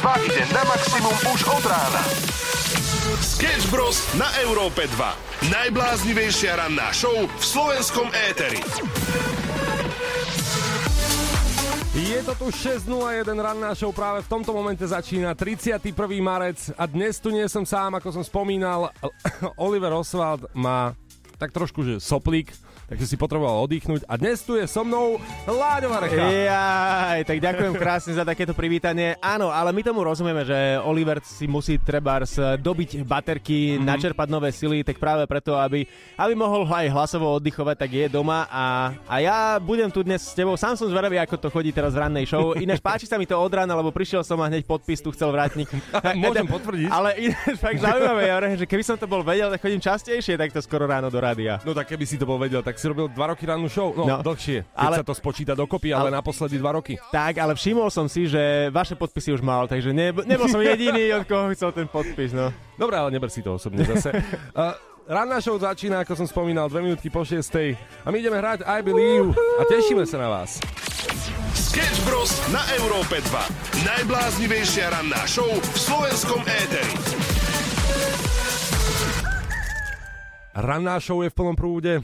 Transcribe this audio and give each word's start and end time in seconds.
2 0.00 0.26
ide 0.26 0.42
na 0.50 0.62
maximum 0.66 1.16
už 1.30 1.40
od 1.54 1.64
rána. 1.66 2.02
Sketch 3.22 3.70
Bros. 3.70 4.02
na 4.18 4.26
Európe 4.42 4.90
2. 4.90 5.50
Najbláznivejšia 5.54 6.58
ranná 6.58 6.90
show 6.90 7.14
v 7.14 7.44
slovenskom 7.44 8.10
éteri. 8.30 8.58
Je 11.94 12.18
to 12.26 12.34
tu 12.34 12.46
6.01 12.50 13.22
ranná 13.38 13.70
show, 13.78 13.94
práve 13.94 14.26
v 14.26 14.28
tomto 14.28 14.50
momente 14.50 14.82
začína 14.82 15.38
31. 15.38 15.94
marec 16.18 16.58
a 16.74 16.90
dnes 16.90 17.22
tu 17.22 17.30
nie 17.30 17.46
som 17.46 17.62
sám, 17.62 17.94
ako 18.02 18.18
som 18.18 18.24
spomínal, 18.26 18.90
Oliver 19.66 19.94
Oswald 19.94 20.50
má 20.58 20.98
tak 21.38 21.54
trošku, 21.54 21.86
že 21.86 22.02
soplík, 22.02 22.50
takže 22.88 23.04
si 23.08 23.16
potreboval 23.16 23.64
oddychnúť. 23.64 24.04
A 24.06 24.14
dnes 24.20 24.44
tu 24.44 24.56
je 24.56 24.64
so 24.68 24.84
mnou 24.84 25.16
Láďo 25.48 25.88
Varecha. 25.90 26.20
Jaj, 26.20 27.20
tak 27.24 27.38
ďakujem 27.40 27.74
krásne 27.74 28.12
za 28.12 28.24
takéto 28.24 28.52
privítanie. 28.52 29.16
Áno, 29.18 29.48
ale 29.48 29.72
my 29.72 29.82
tomu 29.82 30.04
rozumieme, 30.04 30.44
že 30.44 30.78
Oliver 30.84 31.18
si 31.24 31.48
musí 31.48 31.80
trebárs 31.80 32.36
dobiť 32.38 33.02
baterky, 33.02 33.76
mm-hmm. 33.76 33.86
načerpať 33.88 34.28
nové 34.30 34.52
sily, 34.52 34.84
tak 34.84 35.00
práve 35.00 35.24
preto, 35.24 35.56
aby, 35.56 35.88
aby 36.14 36.32
mohol 36.36 36.68
aj 36.68 36.92
hlasovo 36.92 37.26
oddychovať, 37.40 37.76
tak 37.76 37.90
je 37.90 38.06
doma 38.12 38.46
a, 38.48 38.94
a 39.08 39.14
ja 39.20 39.36
budem 39.58 39.88
tu 39.88 40.04
dnes 40.04 40.20
s 40.20 40.36
tebou. 40.36 40.54
Sám 40.54 40.76
som 40.78 40.86
zvedavý, 40.86 41.18
ako 41.18 41.40
to 41.40 41.48
chodí 41.50 41.72
teraz 41.72 41.96
v 41.96 42.04
rannej 42.04 42.28
show. 42.28 42.52
Ináč 42.54 42.78
páči 42.84 43.06
sa 43.08 43.18
mi 43.18 43.26
to 43.26 43.34
od 43.34 43.52
rána, 43.52 43.74
lebo 43.74 43.90
prišiel 43.90 44.22
som 44.22 44.38
a 44.38 44.46
hneď 44.46 44.68
podpis 44.68 45.00
tu 45.00 45.10
chcel 45.10 45.32
vrátnik. 45.32 45.68
Môžem 46.24 46.46
potvrdiť. 46.46 46.88
Ale 46.92 47.16
ináč 47.18 47.56
fakt 47.58 47.80
zaujímavé, 47.80 48.22
ja 48.30 48.36
že 48.54 48.68
keby 48.68 48.84
som 48.84 48.96
to 49.00 49.08
bol 49.08 49.24
vedel, 49.24 49.48
tak 49.50 49.60
chodím 49.64 49.80
častejšie 49.80 50.36
takto 50.38 50.60
skoro 50.60 50.84
ráno 50.84 51.08
do 51.08 51.18
rádia. 51.18 51.58
No 51.64 51.72
tak 51.72 51.90
keby 51.90 52.04
si 52.04 52.20
to 52.20 52.28
bol 52.28 52.36
vedel, 52.36 52.60
tak 52.60 52.73
si 52.76 52.86
robil 52.90 53.06
dva 53.10 53.34
roky 53.34 53.44
rannú 53.46 53.70
show. 53.70 53.94
No, 53.94 54.06
no 54.06 54.16
dlhšie, 54.20 54.66
keď 54.66 54.86
ale, 54.86 54.96
sa 55.00 55.06
to 55.06 55.14
spočíta 55.14 55.52
dokopy, 55.54 55.94
ale, 55.94 56.08
ale 56.08 56.18
naposledy 56.18 56.58
dva 56.58 56.76
roky. 56.76 56.98
Tak, 57.10 57.38
ale 57.38 57.52
všimol 57.54 57.88
som 57.88 58.06
si, 58.10 58.26
že 58.26 58.68
vaše 58.74 58.98
podpisy 58.98 59.34
už 59.34 59.42
mal, 59.42 59.70
takže 59.70 59.94
ne, 59.94 60.10
nebol 60.26 60.46
som 60.50 60.60
jediný, 60.60 61.10
od 61.18 61.24
koho 61.24 61.50
chcel 61.54 61.70
ten 61.72 61.86
podpis. 61.86 62.34
No. 62.34 62.50
Dobre, 62.74 62.98
ale 62.98 63.10
neber 63.14 63.30
si 63.30 63.40
to 63.40 63.56
osobne 63.56 63.86
zase. 63.86 64.10
uh, 64.58 64.74
Ranná 65.04 65.36
show 65.36 65.60
začína, 65.60 66.00
ako 66.00 66.16
som 66.16 66.24
spomínal, 66.24 66.64
dve 66.72 66.80
minútky 66.80 67.12
po 67.12 67.20
šiestej 67.28 67.76
a 67.76 68.08
my 68.08 68.16
ideme 68.24 68.40
hrať 68.40 68.64
I 68.64 68.80
Believe 68.80 69.36
a 69.60 69.62
tešíme 69.68 70.08
sa 70.08 70.16
na 70.16 70.32
vás. 70.32 70.64
Sketch 71.52 72.00
Bros. 72.08 72.32
na 72.48 72.64
Európe 72.80 73.20
2. 73.20 73.84
Najbláznivejšia 73.84 74.96
ranná 74.96 75.20
show 75.28 75.44
v 75.44 75.76
slovenskom 75.76 76.40
éteri. 76.48 76.94
Ranná 80.56 80.96
show 81.02 81.20
je 81.20 81.28
v 81.28 81.36
plnom 81.36 81.58
prúde. 81.58 82.00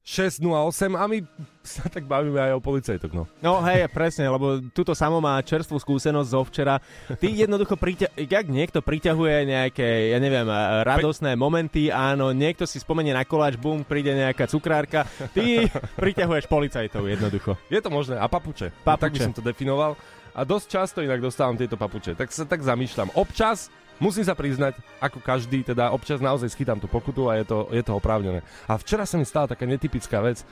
6.08 0.00 0.96
a 0.96 1.04
my 1.04 1.18
sa 1.60 1.84
tak 1.86 2.08
bavíme 2.08 2.40
aj 2.40 2.56
o 2.56 2.60
policajtoch, 2.64 3.12
no. 3.12 3.28
No 3.44 3.60
hej, 3.62 3.84
presne, 3.92 4.26
lebo 4.26 4.58
túto 4.72 4.96
samo 4.96 5.20
má 5.20 5.36
čerstvú 5.44 5.76
skúsenosť 5.76 6.28
zo 6.32 6.40
včera. 6.48 6.80
Ty 7.20 7.28
jednoducho, 7.28 7.76
priťa- 7.76 8.16
jak 8.16 8.46
niekto 8.48 8.80
priťahuje 8.80 9.44
nejaké, 9.44 10.10
ja 10.10 10.18
neviem, 10.18 10.48
radosné 10.82 11.36
momenty, 11.36 11.92
áno, 11.92 12.32
niekto 12.32 12.64
si 12.64 12.80
spomenie 12.80 13.12
na 13.12 13.28
koláč, 13.28 13.60
bum, 13.60 13.84
príde 13.84 14.16
nejaká 14.16 14.48
cukrárka, 14.48 15.04
ty 15.36 15.68
priťahuješ 16.00 16.48
policajtov 16.48 17.04
jednoducho. 17.04 17.60
Je 17.68 17.78
to 17.78 17.92
možné, 17.92 18.16
a 18.16 18.24
papuče. 18.24 18.72
papuče. 18.82 18.88
No, 18.88 18.96
tak 18.96 19.10
by 19.12 19.20
som 19.20 19.34
to 19.36 19.44
definoval. 19.44 20.00
A 20.30 20.46
dosť 20.46 20.66
často 20.70 20.98
inak 21.02 21.18
dostávam 21.18 21.58
tieto 21.58 21.74
papuče. 21.74 22.14
Tak 22.14 22.30
sa 22.30 22.46
tak 22.46 22.62
zamýšľam. 22.62 23.10
Občas 23.18 23.66
musím 24.00 24.24
sa 24.24 24.34
priznať, 24.34 24.80
ako 24.98 25.20
každý, 25.20 25.62
teda 25.62 25.92
občas 25.92 26.18
naozaj 26.18 26.50
schytám 26.50 26.80
tú 26.80 26.88
pokutu 26.88 27.28
a 27.28 27.38
je 27.38 27.44
to, 27.46 27.68
je 27.70 27.82
to 27.84 27.92
oprávnené. 27.94 28.40
A 28.66 28.80
včera 28.80 29.04
sa 29.04 29.20
mi 29.20 29.28
stala 29.28 29.46
taká 29.46 29.68
netypická 29.68 30.18
vec. 30.24 30.42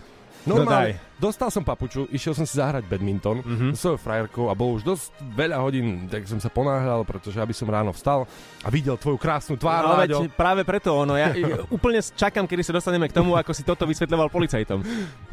Normálne, 0.47 0.95
no 0.95 1.29
dostal 1.29 1.51
som 1.51 1.67
papuču, 1.67 2.07
išiel 2.15 2.31
som 2.31 2.47
si 2.47 2.55
zahrať 2.63 2.87
badminton 2.87 3.43
mm-hmm. 3.43 3.73
s 3.75 3.83
svojou 3.83 3.99
frajerkou 3.99 4.47
a 4.47 4.55
bolo 4.55 4.79
už 4.79 4.87
dosť 4.87 5.11
veľa 5.35 5.59
hodín, 5.59 6.07
tak 6.07 6.31
som 6.31 6.39
sa 6.39 6.47
ponáhľal, 6.47 7.03
pretože 7.03 7.43
aby 7.43 7.51
som 7.51 7.67
ráno 7.67 7.91
vstal 7.91 8.23
a 8.63 8.69
videl 8.71 8.95
tvoju 8.95 9.19
krásnu 9.19 9.59
tvár. 9.59 9.83
No, 9.83 9.99
veď 9.99 10.31
práve 10.31 10.63
preto 10.63 10.95
ono, 10.95 11.19
ja 11.19 11.35
úplne 11.75 11.98
čakám, 11.98 12.47
kedy 12.47 12.63
sa 12.63 12.73
dostaneme 12.79 13.11
k 13.11 13.17
tomu, 13.19 13.35
ako 13.35 13.51
si 13.51 13.67
toto 13.67 13.83
vysvetľoval 13.83 14.31
policajtom. 14.31 14.79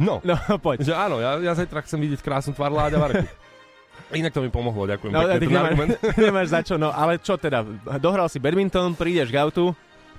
No, 0.02 0.26
no 0.26 0.36
poď. 0.58 0.82
Že 0.82 0.94
áno, 0.98 1.22
ja, 1.22 1.38
ja 1.38 1.54
zajtra 1.54 1.86
chcem 1.86 2.02
vidieť 2.02 2.26
krásnu 2.26 2.58
tvár 2.58 2.74
Láďa 2.74 2.98
Varky. 2.98 3.30
Inak 4.14 4.38
to 4.38 4.46
mi 4.46 4.54
pomohlo, 4.54 4.86
ďakujem. 4.86 5.12
No, 5.12 5.26
pekne, 5.26 5.58
argument. 5.58 5.92
nemáš 6.22 6.54
za 6.54 6.62
čo, 6.62 6.76
no 6.78 6.94
ale 6.94 7.18
čo 7.18 7.42
teda, 7.42 7.66
dohral 7.98 8.30
si 8.30 8.38
badminton, 8.38 8.94
prídeš 8.94 9.34
k 9.34 9.42
autu, 9.42 9.74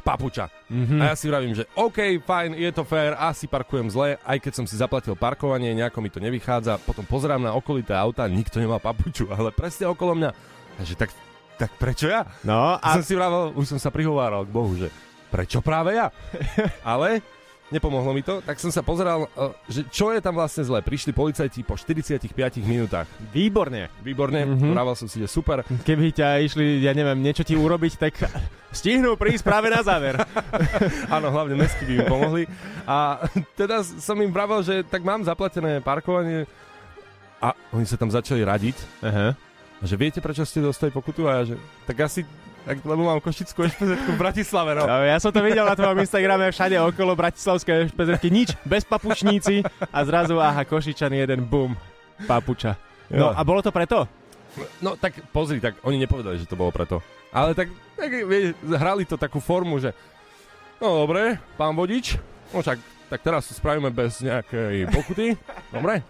papuča. 0.07 0.47
Mm-hmm. 0.71 1.03
A 1.03 1.11
ja 1.11 1.15
si 1.19 1.27
vravím, 1.27 1.55
že 1.55 1.67
OK, 1.75 2.23
fajn, 2.23 2.55
je 2.55 2.71
to 2.71 2.87
fér, 2.87 3.19
asi 3.19 3.51
parkujem 3.51 3.91
zle, 3.91 4.19
aj 4.23 4.39
keď 4.39 4.53
som 4.55 4.67
si 4.67 4.79
zaplatil 4.79 5.19
parkovanie, 5.19 5.75
nejako 5.75 5.99
mi 5.99 6.11
to 6.11 6.23
nevychádza, 6.23 6.79
potom 6.83 7.03
pozerám 7.03 7.43
na 7.43 7.55
okolité 7.59 7.95
auta, 7.95 8.27
nikto 8.31 8.63
nemá 8.63 8.79
papuču, 8.79 9.27
ale 9.35 9.51
presne 9.51 9.91
okolo 9.91 10.15
mňa. 10.15 10.31
Takže 10.79 10.95
tak, 10.95 11.11
tak 11.59 11.71
prečo 11.75 12.07
ja? 12.07 12.23
No 12.47 12.79
a... 12.79 12.89
Som 12.95 13.07
si 13.07 13.19
vravel, 13.19 13.51
už 13.59 13.67
som 13.67 13.79
sa 13.83 13.91
prihováral 13.91 14.47
k 14.47 14.55
Bohu, 14.55 14.79
že 14.79 14.95
prečo 15.31 15.59
práve 15.59 15.99
ja? 15.99 16.15
ale 16.87 17.23
nepomohlo 17.71 18.15
mi 18.15 18.23
to, 18.23 18.39
tak 18.43 18.63
som 18.63 18.71
sa 18.71 18.83
pozeral, 18.83 19.27
e, 19.27 19.53
že 19.67 19.81
čo 19.91 20.15
je 20.15 20.21
tam 20.23 20.39
vlastne 20.39 20.63
zle. 20.63 20.79
Prišli 20.83 21.11
policajti 21.11 21.67
po 21.67 21.75
45 21.75 22.31
minútach. 22.63 23.11
Výborne. 23.35 23.91
Výborne, 24.03 24.47
mm-hmm. 24.47 24.73
Vrával 24.73 24.95
som 24.95 25.11
si, 25.11 25.19
že 25.19 25.27
super. 25.27 25.67
Keby 25.67 26.15
ťa 26.15 26.29
išli, 26.47 26.83
ja 26.83 26.95
neviem, 26.95 27.19
niečo 27.19 27.43
ti 27.43 27.59
urobiť, 27.59 27.93
tak 27.99 28.15
stihnú 28.71 29.19
prísť 29.19 29.43
práve 29.43 29.73
na 29.73 29.83
záver. 29.83 30.21
Áno, 31.15 31.33
hlavne 31.35 31.59
mesky 31.59 31.83
by 31.89 31.93
mi 31.99 32.05
pomohli. 32.07 32.43
A 32.87 33.27
teda 33.59 33.83
som 33.83 34.19
im 34.23 34.31
vravel, 34.31 34.63
že 34.63 34.87
tak 34.87 35.03
mám 35.03 35.27
zaplatené 35.27 35.83
parkovanie 35.83 36.47
a 37.43 37.53
oni 37.75 37.85
sa 37.85 38.01
tam 38.01 38.09
začali 38.09 38.41
radiť. 38.47 38.77
Uh-huh. 39.05 39.31
A 39.77 39.85
že 39.85 40.01
viete, 40.01 40.25
prečo 40.25 40.47
ste 40.49 40.65
dostali 40.65 40.89
pokutu? 40.89 41.29
A 41.29 41.43
ja, 41.43 41.53
že 41.53 41.57
tak 41.85 42.01
asi 42.01 42.25
tak, 42.67 42.83
lebo 42.83 43.07
mám 43.07 43.23
košickú 43.23 43.63
ešpezetku 43.63 44.11
v 44.11 44.19
Bratislave, 44.19 44.75
no. 44.75 44.91
no. 44.91 45.07
Ja 45.07 45.23
som 45.23 45.31
to 45.31 45.39
videl 45.39 45.63
na 45.63 45.79
tvojom 45.79 46.03
Instagrame 46.03 46.51
všade 46.51 46.75
okolo 46.83 47.15
bratislavské 47.15 47.87
ešpezetky, 47.87 48.27
nič, 48.27 48.59
bez 48.67 48.83
papučníci 48.83 49.63
a 49.95 49.99
zrazu, 50.03 50.35
aha, 50.43 50.67
Košičan 50.67 51.15
jeden, 51.15 51.47
bum, 51.47 51.79
papuča. 52.27 52.75
No 53.07 53.31
jo. 53.31 53.39
a 53.39 53.41
bolo 53.47 53.63
to 53.63 53.71
preto? 53.71 54.11
No 54.83 54.99
tak 54.99 55.15
pozri, 55.31 55.63
tak 55.63 55.79
oni 55.87 56.03
nepovedali, 56.03 56.43
že 56.43 56.51
to 56.51 56.59
bolo 56.59 56.75
preto. 56.75 56.99
Ale 57.31 57.55
tak, 57.55 57.71
tak 57.95 58.11
vie, 58.11 58.51
hrali 58.75 59.07
to 59.07 59.15
takú 59.15 59.39
formu, 59.39 59.79
že 59.79 59.95
no 60.83 61.07
dobre, 61.07 61.39
pán 61.55 61.71
vodič, 61.79 62.19
no 62.51 62.67
však 62.67 62.96
tak 63.07 63.23
teraz 63.23 63.47
to 63.47 63.55
spravíme 63.55 63.91
bez 63.95 64.19
nejakej 64.23 64.91
pokuty. 64.91 65.39
Dobre? 65.71 66.03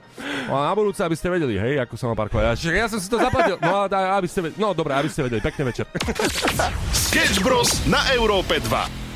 No 0.49 0.57
a 0.57 0.71
na 0.71 0.75
budúce, 0.77 1.05
aby 1.05 1.17
ste 1.17 1.29
vedeli, 1.29 1.61
hej, 1.61 1.81
ako 1.85 1.95
som 1.97 2.17
parkovať. 2.17 2.57
Ja, 2.73 2.85
ja 2.85 2.87
som 2.89 2.97
si 2.97 3.09
to 3.09 3.21
zaplatil. 3.21 3.61
No, 3.61 3.85
a, 3.85 4.17
aby 4.17 4.29
ste 4.29 4.41
vedeli. 4.41 4.59
No, 4.61 4.73
dobre, 4.73 4.97
aby 4.97 5.09
ste 5.13 5.29
vedeli. 5.29 5.45
Pekný 5.45 5.69
večer. 5.69 5.85
Sketch 6.93 7.45
Bros. 7.45 7.85
na 7.85 8.01
Európe 8.17 8.57
2. 8.65 9.07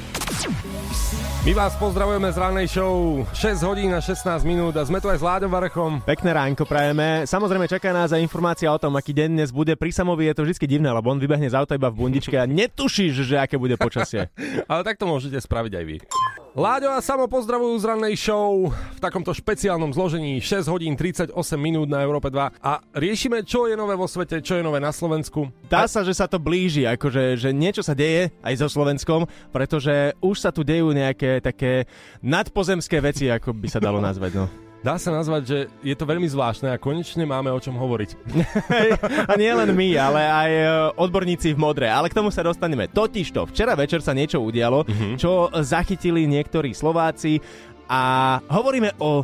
My 1.40 1.56
vás 1.56 1.72
pozdravujeme 1.80 2.28
z 2.28 2.36
ranej 2.36 2.68
show 2.68 3.24
6 3.32 3.64
hodín 3.64 3.96
a 3.96 4.04
16 4.04 4.44
minút 4.44 4.76
a 4.76 4.84
sme 4.84 5.00
tu 5.00 5.08
aj 5.08 5.18
s 5.18 5.24
Láďom 5.24 5.48
Varechom. 5.48 5.92
Pekné 6.04 6.36
ránko 6.36 6.68
prajeme. 6.68 7.24
Samozrejme 7.24 7.64
čaká 7.64 7.96
nás 7.96 8.12
aj 8.12 8.20
informácia 8.20 8.68
o 8.68 8.76
tom, 8.76 8.92
aký 8.92 9.16
deň 9.16 9.40
dnes 9.40 9.48
bude. 9.48 9.72
Pri 9.72 9.88
Samovi 9.88 10.28
je 10.28 10.36
to 10.36 10.44
vždy 10.44 10.68
divné, 10.68 10.92
lebo 10.92 11.08
on 11.08 11.16
vybehne 11.16 11.48
z 11.48 11.56
auta 11.56 11.80
iba 11.80 11.88
v 11.88 11.96
bundičke 11.96 12.36
a 12.36 12.44
netušíš, 12.44 13.24
že 13.24 13.40
aké 13.40 13.56
bude 13.56 13.80
počasie. 13.80 14.28
Ale 14.70 14.84
tak 14.84 15.00
to 15.00 15.08
môžete 15.08 15.40
spraviť 15.40 15.72
aj 15.80 15.84
vy. 15.88 15.96
Láďo 16.50 16.90
a 16.90 16.98
Samo 16.98 17.30
pozdravujú 17.30 17.78
z 17.78 17.86
rannej 17.86 18.18
show 18.18 18.74
v 18.74 18.98
takomto 18.98 19.30
špeciálnom 19.30 19.94
zložení 19.94 20.42
6 20.42 20.66
hodín 20.66 20.98
38 20.98 21.30
minút 21.54 21.86
na 21.86 22.02
Európe 22.02 22.26
2 22.26 22.58
a 22.58 22.82
riešime, 22.90 23.46
čo 23.46 23.70
je 23.70 23.78
nové 23.78 23.94
vo 23.94 24.10
svete, 24.10 24.42
čo 24.42 24.58
je 24.58 24.66
nové 24.66 24.82
na 24.82 24.90
Slovensku. 24.90 25.46
Dá 25.70 25.86
sa, 25.86 26.02
že 26.02 26.10
sa 26.10 26.26
to 26.26 26.42
blíži, 26.42 26.90
akože 26.90 27.38
že 27.38 27.54
niečo 27.54 27.86
sa 27.86 27.94
deje 27.94 28.34
aj 28.42 28.66
so 28.66 28.66
Slovenskom, 28.66 29.30
pretože 29.54 30.18
už 30.18 30.42
sa 30.42 30.50
tu 30.50 30.66
dejú 30.66 30.90
nejaké 30.90 31.38
také 31.38 31.86
nadpozemské 32.18 32.98
veci, 32.98 33.30
ako 33.30 33.54
by 33.54 33.68
sa 33.70 33.78
dalo 33.78 34.02
nazvať. 34.02 34.42
No. 34.42 34.69
Dá 34.80 34.96
sa 34.96 35.12
nazvať, 35.12 35.42
že 35.44 35.58
je 35.84 35.92
to 35.92 36.08
veľmi 36.08 36.24
zvláštne 36.24 36.72
a 36.72 36.80
konečne 36.80 37.28
máme 37.28 37.52
o 37.52 37.60
čom 37.60 37.76
hovoriť. 37.76 38.10
a 39.30 39.32
nie 39.36 39.52
len 39.52 39.76
my, 39.76 39.88
ale 40.00 40.20
aj 40.24 40.50
e, 40.50 40.64
odborníci 40.96 41.52
v 41.52 41.60
modre. 41.60 41.84
Ale 41.84 42.08
k 42.08 42.16
tomu 42.16 42.32
sa 42.32 42.40
dostaneme. 42.40 42.88
Totižto, 42.88 43.44
včera 43.52 43.76
večer 43.76 44.00
sa 44.00 44.16
niečo 44.16 44.40
udialo, 44.40 44.88
uh-huh. 44.88 45.20
čo 45.20 45.52
zachytili 45.60 46.24
niektorí 46.24 46.72
Slováci 46.72 47.44
a 47.92 48.38
hovoríme 48.48 48.96
o 49.04 49.20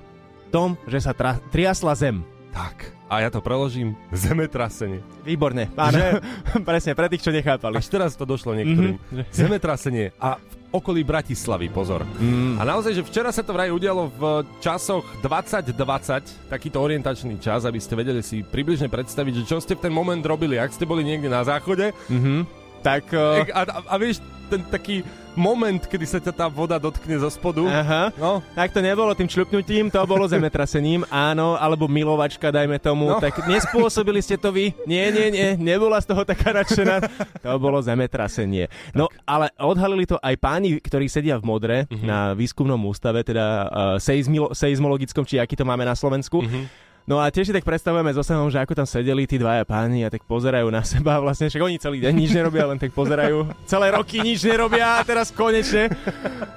tom, 0.52 0.76
že 0.84 1.00
sa 1.00 1.16
tra- 1.16 1.40
triasla 1.48 1.96
zem. 1.96 2.20
Tak. 2.52 2.92
A 3.06 3.22
ja 3.22 3.30
to 3.30 3.38
preložím. 3.38 3.94
Zemetrasenie. 4.10 4.98
Výborne. 5.22 5.70
Áno. 5.78 6.18
Presne, 6.68 6.98
pre 6.98 7.06
tých, 7.06 7.22
čo 7.22 7.30
nechápali. 7.30 7.78
Až 7.78 7.86
teraz 7.86 8.18
to 8.18 8.26
došlo 8.26 8.58
niektorým. 8.58 8.98
Mm-hmm. 8.98 9.30
Zemetrasenie. 9.30 10.10
A 10.18 10.36
v 10.42 10.55
okolí 10.72 11.02
Bratislavy, 11.06 11.70
pozor. 11.70 12.02
Mm. 12.18 12.58
A 12.58 12.62
naozaj, 12.66 12.96
že 12.96 13.06
včera 13.06 13.30
sa 13.30 13.42
to 13.42 13.54
vraj 13.54 13.70
udialo 13.70 14.10
v 14.10 14.22
časoch 14.62 15.06
2020, 15.22 16.50
takýto 16.50 16.78
orientačný 16.82 17.38
čas, 17.38 17.66
aby 17.66 17.78
ste 17.78 17.98
vedeli 17.98 18.22
si 18.22 18.42
približne 18.42 18.90
predstaviť, 18.90 19.42
že 19.42 19.48
čo 19.48 19.58
ste 19.62 19.78
v 19.78 19.88
ten 19.88 19.92
moment 19.94 20.22
robili, 20.22 20.58
ak 20.58 20.74
ste 20.74 20.88
boli 20.88 21.06
niekde 21.06 21.30
na 21.30 21.42
záchode, 21.46 21.94
mm-hmm 22.10 22.66
tak... 22.86 23.10
Uh... 23.10 23.42
A, 23.50 23.66
a, 23.66 23.78
a 23.90 23.94
vieš, 23.98 24.22
ten 24.46 24.62
taký 24.66 25.02
moment, 25.36 25.84
kedy 25.84 26.06
sa 26.08 26.18
ťa 26.18 26.32
tá 26.32 26.46
voda 26.48 26.80
dotkne 26.80 27.20
zo 27.20 27.28
spodu. 27.28 27.60
Aha. 27.68 28.08
No. 28.16 28.40
Tak 28.56 28.72
to 28.72 28.80
nebolo 28.80 29.12
tým 29.12 29.28
čľupnutím, 29.28 29.92
to 29.92 30.00
bolo 30.08 30.24
zemetrasením, 30.24 31.04
áno, 31.12 31.54
alebo 31.60 31.84
milovačka, 31.86 32.48
dajme 32.48 32.80
tomu. 32.80 33.12
No. 33.12 33.20
Tak 33.20 33.44
nespôsobili 33.44 34.24
ste 34.24 34.40
to 34.40 34.48
vy? 34.50 34.72
Nie, 34.88 35.12
nie, 35.12 35.28
nie, 35.28 35.48
nebola 35.60 36.00
z 36.00 36.08
toho 36.08 36.24
taká 36.24 36.56
nadšená. 36.56 36.96
To 37.44 37.60
bolo 37.60 37.78
zemetrasenie. 37.84 38.72
No, 38.96 39.12
tak. 39.12 39.20
ale 39.28 39.46
odhalili 39.60 40.08
to 40.08 40.16
aj 40.18 40.34
páni, 40.40 40.80
ktorí 40.80 41.06
sedia 41.06 41.36
v 41.36 41.44
modre 41.44 41.76
uh-huh. 41.84 42.02
na 42.02 42.18
výskumnom 42.32 42.80
ústave, 42.88 43.20
teda 43.22 43.46
uh, 43.46 43.68
seizmilo, 44.00 44.56
seizmologickom, 44.56 45.28
či 45.28 45.36
aký 45.36 45.54
to 45.54 45.68
máme 45.68 45.84
na 45.84 45.94
Slovensku. 45.94 46.40
Uh-huh 46.42 46.85
No 47.06 47.22
a 47.22 47.30
tiež 47.30 47.46
si 47.46 47.54
tak 47.54 47.62
predstavujeme 47.62 48.10
so 48.10 48.26
Samom, 48.26 48.50
že 48.50 48.58
ako 48.58 48.74
tam 48.74 48.82
sedeli 48.82 49.30
tí 49.30 49.38
dvaja 49.38 49.62
páni 49.62 50.02
a 50.02 50.10
tak 50.10 50.26
pozerajú 50.26 50.66
na 50.74 50.82
seba. 50.82 51.18
Vlastne 51.24 51.46
však 51.46 51.62
oni 51.62 51.78
celý 51.78 52.02
deň 52.02 52.12
nič 52.12 52.34
nerobia, 52.34 52.66
len 52.66 52.82
tak 52.82 52.90
pozerajú. 52.90 53.46
Celé 53.70 53.94
roky 53.94 54.18
nič 54.18 54.42
nerobia 54.42 54.98
a 54.98 55.06
teraz 55.06 55.30
konečne 55.30 55.86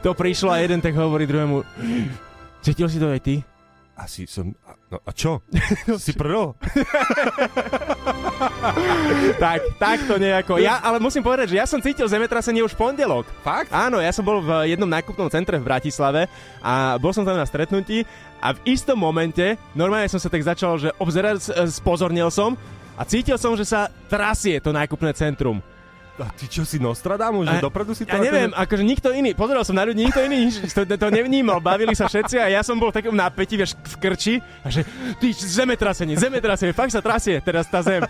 to 0.02 0.18
prišlo 0.18 0.50
a 0.50 0.58
jeden 0.58 0.82
tak 0.82 0.98
hovorí 0.98 1.30
druhému 1.30 1.62
Cítil 2.66 2.90
si 2.90 2.98
to 2.98 3.08
aj 3.14 3.22
ty? 3.22 3.36
Asi 3.94 4.26
som... 4.26 4.52
No 4.90 4.98
a 5.06 5.12
čo? 5.14 5.46
si 6.02 6.18
prvo? 6.18 6.58
tak, 9.44 9.60
tak 9.76 9.98
to 10.08 10.16
nejako. 10.16 10.58
Ja, 10.60 10.80
ale 10.80 11.00
musím 11.00 11.24
povedať, 11.24 11.56
že 11.56 11.60
ja 11.60 11.66
som 11.68 11.84
cítil 11.84 12.08
zemetrasenie 12.08 12.64
už 12.64 12.74
v 12.76 12.90
pondelok. 12.90 13.28
Fakt? 13.44 13.72
Áno, 13.72 14.00
ja 14.00 14.12
som 14.16 14.24
bol 14.24 14.40
v 14.40 14.72
jednom 14.72 14.88
nákupnom 14.88 15.28
centre 15.28 15.60
v 15.60 15.68
Bratislave 15.68 16.32
a 16.64 16.96
bol 16.98 17.12
som 17.12 17.28
tam 17.28 17.36
na 17.36 17.48
stretnutí 17.48 18.08
a 18.40 18.56
v 18.56 18.60
istom 18.68 18.96
momente 18.96 19.60
normálne 19.76 20.08
som 20.08 20.22
sa 20.22 20.32
tak 20.32 20.44
začal, 20.44 20.80
že 20.80 20.90
obzerať, 20.98 21.68
spozornil 21.70 22.32
som 22.32 22.56
a 22.96 23.04
cítil 23.08 23.40
som, 23.40 23.56
že 23.56 23.68
sa 23.68 23.92
trasie 24.08 24.60
to 24.60 24.76
nákupné 24.76 25.12
centrum. 25.16 25.64
A 26.20 26.32
ty 26.36 26.52
čo 26.52 26.68
si 26.68 26.82
Nostradamus, 26.82 27.48
že 27.48 27.64
dopredu 27.64 27.96
si 27.96 28.04
to... 28.04 28.12
Ja 28.12 28.20
neviem, 28.20 28.52
akože... 28.52 28.84
nikto 28.84 29.10
iný, 29.16 29.32
pozeral 29.32 29.64
som 29.64 29.78
na 29.78 29.88
ľudí, 29.88 30.04
nikto 30.04 30.20
iný 30.20 30.52
to, 30.52 30.84
to 30.84 31.08
nevnímal, 31.08 31.64
bavili 31.64 31.96
sa 31.96 32.12
všetci 32.12 32.36
a 32.40 32.52
ja 32.52 32.62
som 32.66 32.76
bol 32.76 32.92
v 32.92 33.00
takom 33.00 33.16
napätí, 33.16 33.56
vieš, 33.56 33.80
v 33.80 33.96
krči 34.00 34.34
a 34.64 34.68
že 34.68 34.84
ty 35.18 35.32
zemetrasenie, 35.32 36.20
zemetrasenie, 36.20 36.76
fakt 36.76 36.92
sa 36.92 37.00
trasie 37.00 37.40
teraz 37.40 37.72
tá 37.72 37.80
zem. 37.80 38.04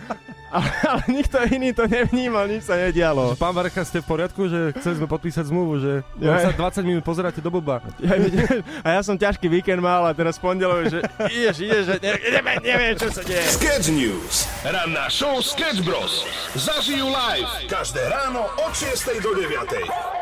Ale, 0.50 0.69
ale 0.81 1.04
nikto 1.13 1.38
iný 1.46 1.69
to 1.78 1.86
nevnímal, 1.86 2.50
nič 2.50 2.66
sa 2.66 2.74
nedialo. 2.74 3.38
Pán 3.38 3.54
Varecha, 3.54 3.86
ste 3.86 4.01
v 4.01 4.07
poriadku, 4.10 4.50
že 4.50 4.74
chceli 4.81 4.98
sme 4.98 5.07
podpísať 5.07 5.46
zmluvu, 5.46 5.74
že 5.78 5.92
ja, 6.18 6.42
sa 6.42 6.51
20 6.54 6.90
minút 6.90 7.04
pozeráte 7.06 7.38
do 7.38 7.54
blba. 7.54 7.86
Ja, 8.01 8.18
a 8.86 8.88
ja 8.98 9.01
som 9.06 9.13
ťažký 9.13 9.46
víkend 9.46 9.80
mal 9.80 10.10
a 10.10 10.12
teraz 10.18 10.42
pondelok, 10.42 10.90
že 10.90 11.00
ideš, 11.30 11.57
ideš, 11.62 11.84
že 11.86 11.96
ne, 12.01 12.12
neviem, 12.18 12.57
neviem, 12.66 12.94
čo 12.98 13.13
sa 13.13 13.22
deje. 13.22 13.46
Sketch 13.46 13.94
News. 13.94 14.50
Ranná 14.66 15.06
show 15.07 15.38
Sketch 15.38 15.86
Bros. 15.86 16.25
Zažijú 16.57 17.06
live. 17.06 17.69
Každé 17.69 18.01
ráno 18.10 18.50
od 18.57 18.74
6 18.74 19.22
do 19.22 19.31
9. 19.38 20.19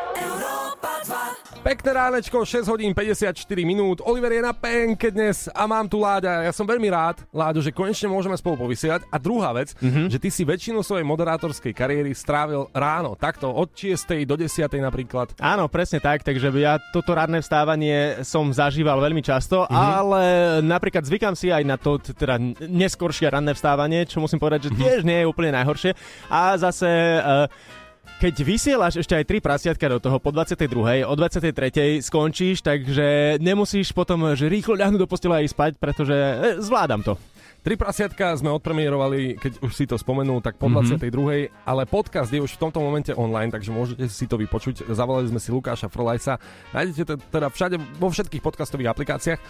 Pekné 1.58 1.90
ránečko, 1.90 2.46
6 2.46 2.70
hodín 2.70 2.94
54 2.94 3.34
minút. 3.66 3.98
Oliver 4.06 4.30
je 4.30 4.42
na 4.42 4.54
penke 4.54 5.10
dnes 5.10 5.50
a 5.50 5.66
mám 5.66 5.90
tu 5.90 5.98
Láďa. 5.98 6.46
Ja 6.46 6.52
som 6.54 6.64
veľmi 6.64 6.86
rád, 6.86 7.26
Láďo, 7.34 7.60
že 7.60 7.74
konečne 7.74 8.06
môžeme 8.06 8.38
spolu 8.38 8.56
povysielať. 8.68 9.04
A 9.10 9.16
druhá 9.18 9.50
vec, 9.52 9.74
mm-hmm. 9.76 10.06
že 10.06 10.17
ty 10.18 10.28
si 10.28 10.42
väčšinu 10.44 10.82
svojej 10.82 11.06
moderátorskej 11.06 11.72
kariéry 11.72 12.12
strávil 12.12 12.68
ráno, 12.74 13.14
takto 13.14 13.50
od 13.50 13.72
6 13.72 14.26
do 14.26 14.34
10 14.34 14.68
napríklad. 14.82 15.32
Áno, 15.38 15.70
presne 15.70 16.02
tak, 16.02 16.26
takže 16.26 16.50
ja 16.58 16.78
toto 16.92 17.14
ranné 17.14 17.40
vstávanie 17.40 18.22
som 18.26 18.50
zažíval 18.50 18.98
veľmi 18.98 19.22
často, 19.24 19.64
mm-hmm. 19.64 19.74
ale 19.74 20.22
napríklad 20.62 21.06
zvykam 21.06 21.34
si 21.38 21.48
aj 21.54 21.64
na 21.64 21.78
to, 21.78 21.96
teda 21.98 22.38
neskoršie 22.66 23.30
ranné 23.30 23.54
vstávanie, 23.54 24.04
čo 24.04 24.18
musím 24.18 24.42
povedať, 24.42 24.68
že 24.68 24.70
mhm. 24.74 24.78
tiež 24.78 25.00
nie 25.06 25.18
je 25.22 25.30
úplne 25.30 25.54
najhoršie. 25.54 25.94
A 26.28 26.58
zase 26.58 26.88
uh, 27.22 27.46
keď 28.18 28.34
vysielaš 28.42 28.98
ešte 28.98 29.14
aj 29.14 29.24
tri 29.30 29.38
prasiatka 29.38 29.86
do 29.86 30.02
toho 30.02 30.18
po 30.18 30.34
22. 30.34 31.06
o 31.06 31.14
23. 31.14 32.02
skončíš, 32.02 32.66
takže 32.66 33.38
nemusíš 33.38 33.94
potom 33.94 34.34
že 34.34 34.50
rýchlo 34.50 34.74
ľahnuť 34.74 34.98
do 34.98 35.06
postela 35.06 35.38
a 35.38 35.44
ísť 35.46 35.54
spať, 35.54 35.72
pretože 35.78 36.14
e, 36.14 36.34
zvládam 36.58 37.06
to. 37.06 37.14
Tri 37.58 37.74
prasiatka 37.74 38.38
sme 38.38 38.54
odpremierovali, 38.54 39.34
keď 39.34 39.52
už 39.66 39.72
si 39.74 39.82
to 39.82 39.98
spomenul, 39.98 40.38
tak 40.38 40.54
po 40.62 40.70
mm-hmm. 40.70 41.50
22. 41.50 41.50
Ale 41.66 41.90
podcast 41.90 42.30
je 42.30 42.38
už 42.38 42.54
v 42.54 42.60
tomto 42.62 42.78
momente 42.78 43.10
online, 43.10 43.50
takže 43.50 43.74
môžete 43.74 44.06
si 44.06 44.30
to 44.30 44.38
vypočuť. 44.38 44.86
Zavolali 44.94 45.26
sme 45.26 45.42
si 45.42 45.50
Lukáša 45.50 45.90
Frolajsa. 45.90 46.38
Nájdete 46.70 47.02
to 47.02 47.14
teda 47.18 47.50
všade, 47.50 47.82
vo 47.98 48.14
všetkých 48.14 48.38
podcastových 48.38 48.94
aplikáciách, 48.94 49.40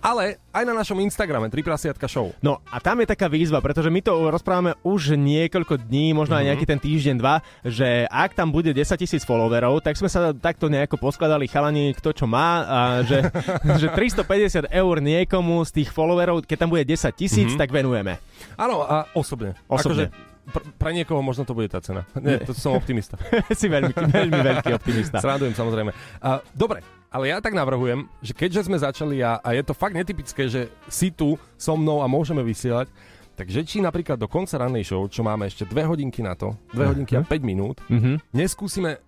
ale 0.00 0.40
aj 0.48 0.64
na 0.64 0.80
našom 0.80 0.96
Instagrame 1.04 1.52
Tri 1.52 1.60
prasiatka 1.60 2.08
show. 2.08 2.32
No 2.40 2.64
a 2.72 2.80
tam 2.80 3.04
je 3.04 3.12
taká 3.12 3.28
výzva, 3.28 3.60
pretože 3.60 3.92
my 3.92 4.00
to 4.00 4.16
rozprávame 4.32 4.72
už 4.80 5.20
niekoľko 5.20 5.84
dní, 5.84 6.16
možno 6.16 6.40
mm-hmm. 6.40 6.40
aj 6.40 6.44
mhm. 6.44 6.50
nejaký 6.56 6.66
ten 6.72 6.80
týždeň, 6.80 7.16
dva, 7.20 7.44
že 7.68 8.08
ak 8.08 8.32
tam 8.32 8.48
bude 8.48 8.72
10 8.72 8.96
tisíc 8.96 9.28
followerov, 9.28 9.84
tak 9.84 10.00
sme 10.00 10.08
sa 10.08 10.32
takto 10.32 10.72
nejako 10.72 10.96
poskladali 10.96 11.44
chalani, 11.44 11.92
kto 11.92 12.16
čo 12.16 12.24
má, 12.24 12.64
a 12.64 12.78
že, 13.04 13.28
že 13.84 13.92
350 13.92 14.72
eur 14.72 14.96
niekomu 15.04 15.60
z 15.68 15.84
tých 15.84 15.92
followerov, 15.92 16.48
keď 16.48 16.56
tam 16.64 16.72
bude 16.72 16.88
10 16.88 17.12
tisíc, 17.12 17.52
mm-hmm 17.52 17.57
tak 17.58 17.74
venujeme. 17.74 18.22
Áno, 18.54 18.86
a 18.86 19.10
osobne. 19.18 19.58
Osobne. 19.66 20.06
Akože 20.06 20.38
pr- 20.48 20.66
pre 20.78 20.90
niekoho 20.96 21.20
možno 21.20 21.44
to 21.44 21.52
bude 21.52 21.68
tá 21.68 21.82
cena. 21.82 22.08
Nie, 22.18 22.40
to 22.40 22.56
som 22.56 22.78
optimista. 22.78 23.20
si 23.58 23.68
veľmi, 23.68 23.92
veľmi 23.92 24.38
veľký 24.38 24.70
optimista. 24.72 25.20
Srandujem 25.20 25.52
samozrejme. 25.52 25.90
Uh, 26.22 26.40
dobre, 26.56 26.80
ale 27.12 27.32
ja 27.32 27.40
tak 27.40 27.56
navrhujem, 27.56 28.08
že 28.24 28.32
keďže 28.32 28.68
sme 28.68 28.78
začali 28.80 29.20
a, 29.20 29.40
a 29.40 29.52
je 29.56 29.62
to 29.64 29.74
fakt 29.76 29.96
netypické, 29.96 30.48
že 30.48 30.72
si 30.88 31.12
tu 31.12 31.36
so 31.60 31.74
mnou 31.76 32.00
a 32.00 32.06
môžeme 32.08 32.40
vysielať, 32.44 32.88
takže 33.36 33.64
či 33.64 33.78
napríklad 33.80 34.20
do 34.20 34.28
konca 34.28 34.60
rannej 34.60 34.84
show, 34.84 35.04
čo 35.08 35.24
máme 35.24 35.48
ešte 35.48 35.64
2 35.68 35.74
hodinky 35.88 36.20
na 36.20 36.36
to, 36.36 36.56
2 36.72 36.76
uh-huh. 36.76 36.88
hodinky 36.92 37.16
a 37.16 37.24
5 37.24 37.32
minút, 37.44 37.80
uh-huh. 37.88 38.20
neskúsime 38.32 39.00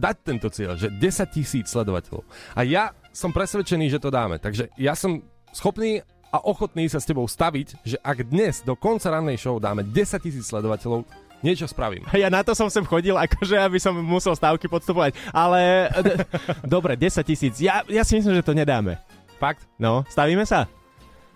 dať 0.00 0.16
tento 0.24 0.48
cieľ, 0.48 0.80
že 0.80 0.88
10 0.88 1.36
tisíc 1.36 1.68
sledovateľov. 1.68 2.24
A 2.56 2.64
ja 2.64 2.96
som 3.12 3.28
presvedčený, 3.28 3.92
že 3.92 4.00
to 4.00 4.08
dáme. 4.08 4.40
Takže 4.40 4.72
ja 4.80 4.96
som 4.96 5.20
schopný 5.52 6.00
a 6.32 6.40
ochotný 6.40 6.88
sa 6.88 6.96
s 6.96 7.04
tebou 7.04 7.28
staviť, 7.28 7.68
že 7.84 7.96
ak 8.00 8.24
dnes 8.24 8.64
do 8.64 8.72
konca 8.72 9.12
rannej 9.12 9.36
show 9.36 9.60
dáme 9.60 9.84
10 9.84 10.16
tisíc 10.24 10.48
sledovateľov, 10.48 11.04
niečo 11.44 11.68
spravím. 11.68 12.08
Ja 12.16 12.32
na 12.32 12.40
to 12.40 12.56
som 12.56 12.72
sem 12.72 12.82
chodil, 12.88 13.12
akože 13.12 13.60
aby 13.60 13.76
som 13.76 13.92
musel 14.00 14.32
stávky 14.32 14.64
podstupovať. 14.64 15.12
Ale 15.28 15.92
dobre, 16.64 16.96
10 16.96 17.20
tisíc. 17.28 17.60
Ja, 17.60 17.84
ja 17.84 18.00
si 18.00 18.16
myslím, 18.16 18.40
že 18.40 18.46
to 18.46 18.56
nedáme. 18.56 18.96
Fakt? 19.36 19.68
No, 19.76 20.08
stavíme 20.08 20.48
sa? 20.48 20.64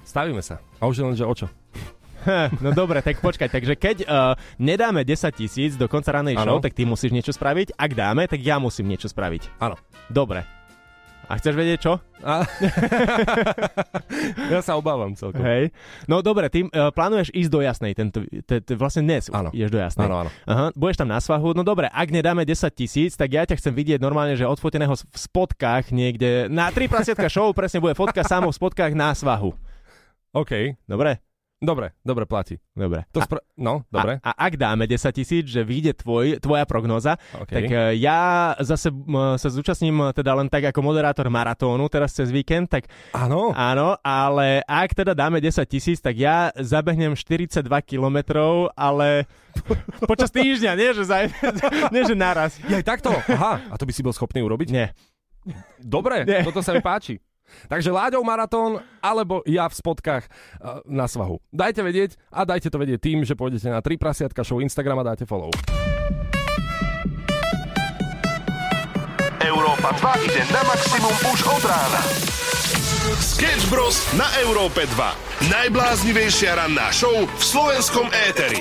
Stavíme 0.06 0.40
sa. 0.40 0.64
A 0.80 0.88
už 0.88 1.04
len, 1.04 1.18
že 1.18 1.28
o 1.28 1.34
čo? 1.36 1.46
No 2.58 2.74
dobre, 2.74 2.98
tak 3.06 3.22
počkaj, 3.22 3.46
takže 3.54 3.78
keď 3.78 3.96
uh, 4.02 4.34
nedáme 4.58 5.06
10 5.06 5.30
tisíc 5.30 5.78
do 5.78 5.86
konca 5.86 6.10
ranej 6.10 6.34
show, 6.42 6.58
tak 6.58 6.74
ty 6.74 6.82
musíš 6.82 7.14
niečo 7.14 7.30
spraviť. 7.30 7.78
Ak 7.78 7.94
dáme, 7.94 8.26
tak 8.26 8.42
ja 8.42 8.58
musím 8.58 8.90
niečo 8.90 9.06
spraviť. 9.06 9.62
Áno. 9.62 9.78
Dobre, 10.10 10.42
a 11.26 11.32
chceš 11.42 11.54
vedieť 11.58 11.78
čo? 11.82 11.98
A... 12.22 12.46
ja 14.54 14.62
sa 14.62 14.78
obávam 14.78 15.12
celkom. 15.18 15.42
Hej. 15.42 15.74
No 16.06 16.22
dobre, 16.22 16.46
ty 16.46 16.62
uh, 16.64 16.94
plánuješ 16.94 17.34
ísť 17.34 17.50
do 17.50 17.60
jasnej, 17.60 17.92
tento, 17.98 18.22
t- 18.22 18.62
t- 18.62 18.78
vlastne 18.78 19.02
dnes 19.02 19.26
áno. 19.34 19.50
ideš 19.50 19.74
do 19.74 19.80
jasnej. 19.82 20.06
Áno, 20.06 20.26
áno. 20.26 20.30
Aha, 20.46 20.66
budeš 20.78 21.02
tam 21.02 21.10
na 21.10 21.18
svahu, 21.18 21.50
no 21.52 21.66
dobre, 21.66 21.90
ak 21.90 22.08
nedáme 22.14 22.46
10 22.46 22.70
tisíc, 22.72 23.18
tak 23.18 23.34
ja 23.34 23.42
ťa 23.42 23.58
chcem 23.58 23.74
vidieť 23.74 23.98
normálne, 23.98 24.38
že 24.38 24.46
odfoteného 24.46 24.94
v 24.94 25.18
spotkách 25.18 25.90
niekde, 25.90 26.46
na 26.46 26.70
3 26.70 26.86
prasiatka 26.86 27.26
show 27.26 27.50
presne 27.50 27.82
bude 27.82 27.98
fotka 27.98 28.22
samo 28.22 28.54
v 28.54 28.58
spotkách 28.62 28.94
na 28.94 29.10
svahu. 29.10 29.50
OK. 30.30 30.78
Dobre? 30.86 31.25
Dobre, 31.56 31.96
dobre 32.04 32.28
platí. 32.28 32.60
Dobre. 32.76 33.08
To 33.16 33.24
spra- 33.24 33.40
no, 33.56 33.80
dobre. 33.88 34.20
A, 34.20 34.36
a 34.36 34.44
ak 34.44 34.60
dáme 34.60 34.84
10 34.84 35.08
tisíc, 35.16 35.48
že 35.48 35.64
vyjde 35.64 35.96
tvoj, 35.96 36.36
tvoja 36.36 36.68
prognoza, 36.68 37.16
okay. 37.32 37.64
tak 37.64 37.64
uh, 37.72 37.96
ja 37.96 38.52
zase 38.60 38.92
sa 39.40 39.48
zúčastním 39.48 40.12
teda 40.12 40.36
len 40.36 40.52
tak 40.52 40.68
ako 40.68 40.84
moderátor 40.84 41.32
maratónu 41.32 41.88
teraz 41.88 42.12
cez 42.12 42.28
víkend, 42.28 42.68
tak 42.68 42.92
áno. 43.16 43.56
áno, 43.56 43.96
ale 44.04 44.60
ak 44.68 44.92
teda 44.92 45.16
dáme 45.16 45.40
10 45.40 45.64
tisíc, 45.64 45.96
tak 45.96 46.20
ja 46.20 46.52
zabehnem 46.60 47.16
42 47.16 47.64
kilometrov, 47.88 48.76
ale 48.76 49.24
počas 50.10 50.28
týždňa, 50.28 50.76
nie 50.76 50.92
že, 50.92 51.08
za, 51.08 51.24
nie, 51.94 52.04
že 52.04 52.12
naraz. 52.12 52.60
Ja 52.68 52.76
aj 52.76 52.84
takto? 52.84 53.16
Aha, 53.32 53.64
a 53.72 53.74
to 53.80 53.88
by 53.88 53.96
si 53.96 54.04
bol 54.04 54.12
schopný 54.12 54.44
urobiť? 54.44 54.68
Nie. 54.68 54.92
Dobre, 55.80 56.26
Nie. 56.26 56.42
toto 56.42 56.60
sa 56.60 56.74
mi 56.74 56.82
páči. 56.82 57.22
Takže 57.66 57.90
Láďov 57.90 58.22
maratón 58.22 58.82
alebo 59.00 59.42
ja 59.46 59.66
v 59.70 59.74
spotkách 59.74 60.24
uh, 60.26 60.82
na 60.86 61.06
svahu. 61.10 61.38
Dajte 61.50 61.82
vedieť 61.82 62.20
a 62.30 62.42
dajte 62.46 62.68
to 62.70 62.78
vedieť 62.80 63.00
tým, 63.02 63.22
že 63.22 63.38
pôjdete 63.38 63.70
na 63.70 63.80
3 63.80 63.96
prasiatka 63.98 64.42
show 64.42 64.58
Instagram 64.62 65.02
a 65.02 65.14
dáte 65.14 65.24
follow. 65.24 65.50
Európa 69.42 69.94
2 69.94 70.26
ide 70.26 70.42
na 70.50 70.62
maximum 70.66 71.14
už 71.30 71.40
od 71.46 71.62
rána. 71.64 72.02
Sketch 73.22 73.70
Bros. 73.70 74.02
na 74.18 74.26
Európe 74.42 74.84
2. 74.84 75.48
Najbláznivejšia 75.48 76.58
ranná 76.58 76.90
show 76.90 77.14
v 77.14 77.42
slovenskom 77.42 78.10
éteri. 78.10 78.58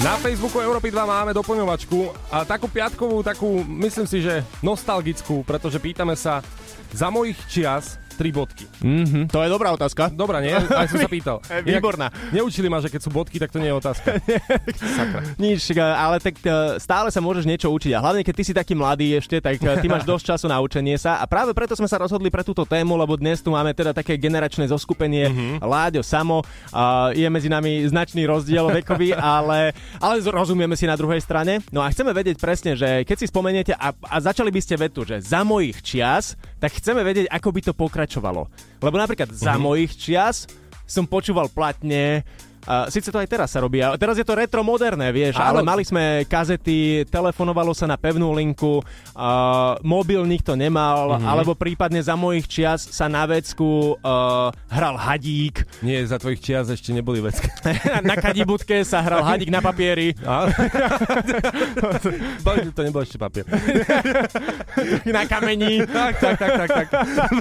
Na 0.00 0.16
Facebooku 0.16 0.56
Európy 0.64 0.88
2 0.88 0.96
máme 1.04 1.36
doplňovačku 1.36 2.32
a 2.32 2.48
takú 2.48 2.72
piatkovú, 2.72 3.20
takú, 3.20 3.60
myslím 3.84 4.08
si, 4.08 4.24
že 4.24 4.40
nostalgickú, 4.64 5.44
pretože 5.44 5.76
pýtame 5.76 6.16
sa 6.16 6.40
za 6.88 7.12
mojich 7.12 7.36
čias, 7.44 8.00
tri 8.20 8.36
bodky. 8.36 8.68
Mm-hmm, 8.84 9.32
to 9.32 9.40
je 9.40 9.48
dobrá 9.48 9.72
otázka. 9.72 10.12
Dobrá, 10.12 10.44
nie? 10.44 10.52
Aj 10.52 10.84
som 10.84 11.00
sa 11.00 11.08
pýtal. 11.08 11.40
Výborná. 11.64 12.12
Neučili 12.36 12.68
ma, 12.68 12.76
že 12.84 12.92
keď 12.92 13.00
sú 13.00 13.08
bodky, 13.08 13.40
tak 13.40 13.48
to 13.48 13.56
nie 13.56 13.72
je 13.72 13.80
otázka. 13.80 14.20
Sakra. 15.00 15.24
Nič, 15.40 15.72
ale 15.72 16.20
tak 16.20 16.36
e, 16.44 16.76
stále 16.76 17.08
sa 17.08 17.24
môžeš 17.24 17.48
niečo 17.48 17.72
učiť. 17.72 17.96
A 17.96 18.04
hlavne, 18.04 18.20
keď 18.20 18.34
ty 18.36 18.44
si 18.44 18.52
taký 18.52 18.76
mladý 18.76 19.16
ešte, 19.16 19.40
tak 19.40 19.56
ty 19.56 19.88
máš 19.88 20.04
dosť 20.10 20.36
času 20.36 20.46
na 20.52 20.60
učenie 20.60 21.00
sa. 21.00 21.16
A 21.16 21.24
práve 21.24 21.56
preto 21.56 21.72
sme 21.72 21.88
sa 21.88 21.96
rozhodli 21.96 22.28
pre 22.28 22.44
túto 22.44 22.68
tému, 22.68 22.92
lebo 23.00 23.16
dnes 23.16 23.40
tu 23.40 23.56
máme 23.56 23.72
teda 23.72 23.96
také 23.96 24.20
generačné 24.20 24.68
zoskupenie 24.68 25.32
mm-hmm. 25.32 25.64
Láďo, 25.64 26.04
Samo. 26.04 26.44
A 26.76 27.16
je 27.16 27.24
medzi 27.32 27.48
nami 27.48 27.88
značný 27.88 28.28
rozdiel 28.28 28.68
vekový, 28.84 29.16
ale, 29.16 29.72
ale 29.96 30.20
rozumieme 30.28 30.76
si 30.76 30.84
na 30.84 31.00
druhej 31.00 31.24
strane. 31.24 31.64
No 31.72 31.80
a 31.80 31.88
chceme 31.88 32.12
vedieť 32.12 32.36
presne, 32.36 32.76
že 32.76 33.08
keď 33.08 33.16
si 33.16 33.26
spomeniete 33.32 33.72
a, 33.72 33.96
a 33.96 34.16
začali 34.20 34.52
by 34.52 34.60
ste 34.60 34.76
vetu, 34.76 35.08
že 35.08 35.24
za 35.24 35.40
mojich 35.40 35.80
čias, 35.80 36.36
tak 36.60 36.76
chceme 36.76 37.00
vedieť, 37.00 37.32
ako 37.32 37.48
by 37.48 37.60
to 37.64 37.72
pokračovalo. 37.72 38.09
Lebo 38.82 38.96
napríklad 38.98 39.30
mm-hmm. 39.30 39.46
za 39.46 39.54
mhm. 39.54 39.62
mojich 39.62 39.92
čias 39.94 40.50
som 40.90 41.06
počúval 41.06 41.46
platne 41.46 42.26
a 42.66 42.92
síce 42.92 43.08
to 43.08 43.20
aj 43.20 43.28
teraz 43.28 43.48
sa 43.52 43.60
robí, 43.60 43.80
a 43.80 43.96
teraz 43.96 44.20
je 44.20 44.26
to 44.26 44.36
retro 44.36 44.60
moderné, 44.60 45.12
vieš, 45.12 45.40
ale, 45.40 45.60
ale 45.60 45.66
mali 45.66 45.82
sme 45.84 46.24
kazety, 46.28 47.08
telefonovalo 47.08 47.72
sa 47.72 47.88
na 47.88 47.96
pevnú 47.96 48.32
linku, 48.36 48.80
uh, 48.80 48.84
mobil 49.80 50.24
nikto 50.24 50.56
nemal, 50.56 51.16
mm-hmm. 51.16 51.28
alebo 51.28 51.56
prípadne 51.56 52.02
za 52.02 52.16
mojich 52.16 52.48
čias 52.48 52.88
sa 52.90 53.08
na 53.08 53.24
vecku 53.24 53.96
uh, 54.00 54.52
hral 54.68 54.96
hadík. 54.96 55.64
Nie, 55.84 56.04
za 56.04 56.20
tvojich 56.20 56.40
čias 56.40 56.68
ešte 56.68 56.92
neboli 56.92 57.20
vecky. 57.20 57.48
na 58.10 58.16
kadibudke 58.16 58.84
sa 58.84 59.02
hral 59.04 59.24
hadík 59.24 59.50
na 59.52 59.60
papieri. 59.64 60.14
to 62.76 62.82
nebol 62.82 63.02
ešte 63.04 63.18
papier. 63.20 63.44
na 65.14 65.22
kameni. 65.28 65.84
tak, 65.84 66.18
tak, 66.18 66.38
tak, 66.38 66.52
tak, 66.56 66.68
tak. 66.68 66.86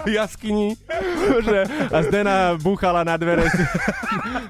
V 0.03 0.07
jaskyni. 0.11 0.75
a 1.89 1.97
Zdena 2.03 2.59
búchala 2.59 3.07
na 3.07 3.15
dvere. 3.15 3.47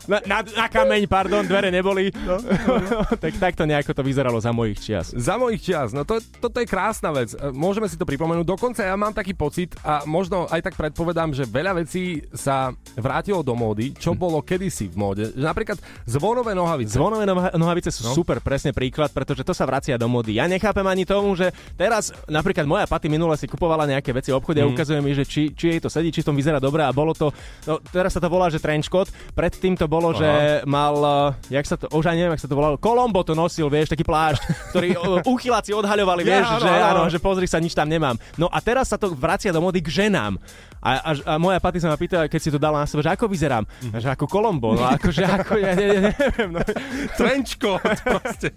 na, 0.10 0.18
na, 0.26 0.38
na 0.60 0.68
kameň, 0.68 1.08
pardon, 1.08 1.44
dvere 1.48 1.72
neboli. 1.72 2.12
No, 2.28 2.36
no. 2.44 3.00
tak 3.24 3.34
takto 3.40 3.64
nejako 3.64 3.96
to 3.96 4.04
vyzeralo 4.04 4.38
za 4.44 4.52
mojich 4.52 4.80
čias. 4.84 5.16
Za 5.16 5.40
mojich 5.40 5.64
čias, 5.64 5.96
no 5.96 6.04
to, 6.04 6.20
toto 6.44 6.60
je 6.60 6.68
krásna 6.68 7.16
vec. 7.16 7.32
E, 7.32 7.56
môžeme 7.56 7.88
si 7.88 7.96
to 7.96 8.04
pripomenúť. 8.04 8.44
Dokonca 8.44 8.84
ja 8.84 8.96
mám 9.00 9.16
taký 9.16 9.32
pocit 9.32 9.80
a 9.88 10.04
možno 10.04 10.52
aj 10.52 10.60
tak 10.68 10.76
predpovedám, 10.76 11.32
že 11.32 11.48
veľa 11.48 11.80
vecí 11.80 12.28
sa 12.36 12.76
vrátilo 13.00 13.40
do 13.40 13.56
módy, 13.56 13.96
čo 13.96 14.12
hm. 14.12 14.18
bolo 14.20 14.44
kedysi 14.44 14.92
v 14.92 14.96
móde. 15.00 15.24
Napríklad 15.40 15.80
zvonové 16.04 16.52
nohavice. 16.52 17.00
Zvonové 17.00 17.24
nohavice 17.56 17.96
sú 17.96 18.12
no. 18.12 18.12
super, 18.12 18.44
presne 18.44 18.76
príklad, 18.76 19.16
pretože 19.16 19.48
to 19.48 19.56
sa 19.56 19.64
vracia 19.64 19.96
do 19.96 20.12
módy. 20.12 20.36
Ja 20.36 20.50
nechápem 20.52 20.84
ani 20.84 21.08
tomu, 21.08 21.40
že 21.40 21.56
teraz 21.80 22.12
napríklad 22.28 22.68
moja 22.68 22.86
paty 22.90 23.08
minule 23.08 23.38
si 23.40 23.48
kupovala 23.48 23.88
nejaké 23.88 24.12
veci 24.12 24.36
v 24.36 24.38
obchode 24.42 24.60
mm. 24.60 24.66
a 24.66 24.68
hm. 24.68 24.74
ukazuje 24.76 25.00
mi, 25.00 25.12
že 25.16 25.24
či, 25.24 25.56
či 25.56 25.78
jej 25.78 25.80
to 25.80 25.88
sedí, 25.88 26.12
či 26.12 26.26
tom 26.26 26.36
vyzerá 26.36 26.60
dobre 26.60 26.84
a 26.84 26.92
bolo 26.92 27.16
to, 27.16 27.32
no, 27.70 27.80
teraz 27.94 28.18
sa 28.18 28.22
to 28.22 28.28
volá, 28.28 28.52
že 28.52 28.60
trenchcoat, 28.60 29.08
predtým 29.38 29.78
to 29.80 29.86
bolo, 29.88 30.12
Aha. 30.12 30.20
že 30.20 30.30
mal, 30.66 30.96
uh, 31.00 31.30
jak 31.48 31.66
sa 31.66 31.76
to, 31.76 31.86
už 31.92 32.06
aj 32.10 32.16
neviem, 32.16 32.34
jak 32.36 32.44
sa 32.44 32.50
to 32.50 32.58
volalo, 32.58 32.76
Kolombo 32.80 33.22
to 33.26 33.34
nosil, 33.34 33.68
vieš, 33.68 33.92
taký 33.92 34.04
plášť, 34.04 34.42
ktorý 34.74 34.90
uchyláci 35.36 35.72
odhaľovali, 35.76 36.22
vieš, 36.24 36.46
ja, 36.46 36.60
že, 36.62 36.70
áno, 36.70 37.02
že 37.08 37.20
pozri 37.22 37.46
sa, 37.48 37.62
nič 37.62 37.76
tam 37.76 37.88
nemám. 37.88 38.16
No 38.36 38.48
a 38.52 38.60
teraz 38.60 38.92
sa 38.92 38.98
to 38.98 39.12
vracia 39.14 39.54
do 39.54 39.62
mody 39.62 39.84
k 39.84 40.06
ženám. 40.06 40.38
A, 40.80 40.92
a, 40.96 41.12
a 41.12 41.34
moja 41.36 41.60
paty 41.60 41.84
sa 41.84 41.92
ma 41.92 42.00
pýta, 42.00 42.32
keď 42.32 42.40
si 42.40 42.50
to 42.56 42.60
dala 42.60 42.84
na 42.84 42.88
sebe, 42.88 43.04
že 43.04 43.12
ako 43.12 43.28
vyzerám? 43.28 43.68
Mm. 43.68 44.00
Že 44.00 44.10
ako 44.16 44.26
Kolombo, 44.32 44.80
no 44.80 44.88
akože 44.88 45.24
ako, 45.28 45.60
ja, 45.60 45.76
ja, 45.76 45.88
ja 45.92 46.12
neviem. 46.16 46.50
No. 46.56 46.64
Trenčko, 47.20 47.84
proste. 48.08 48.56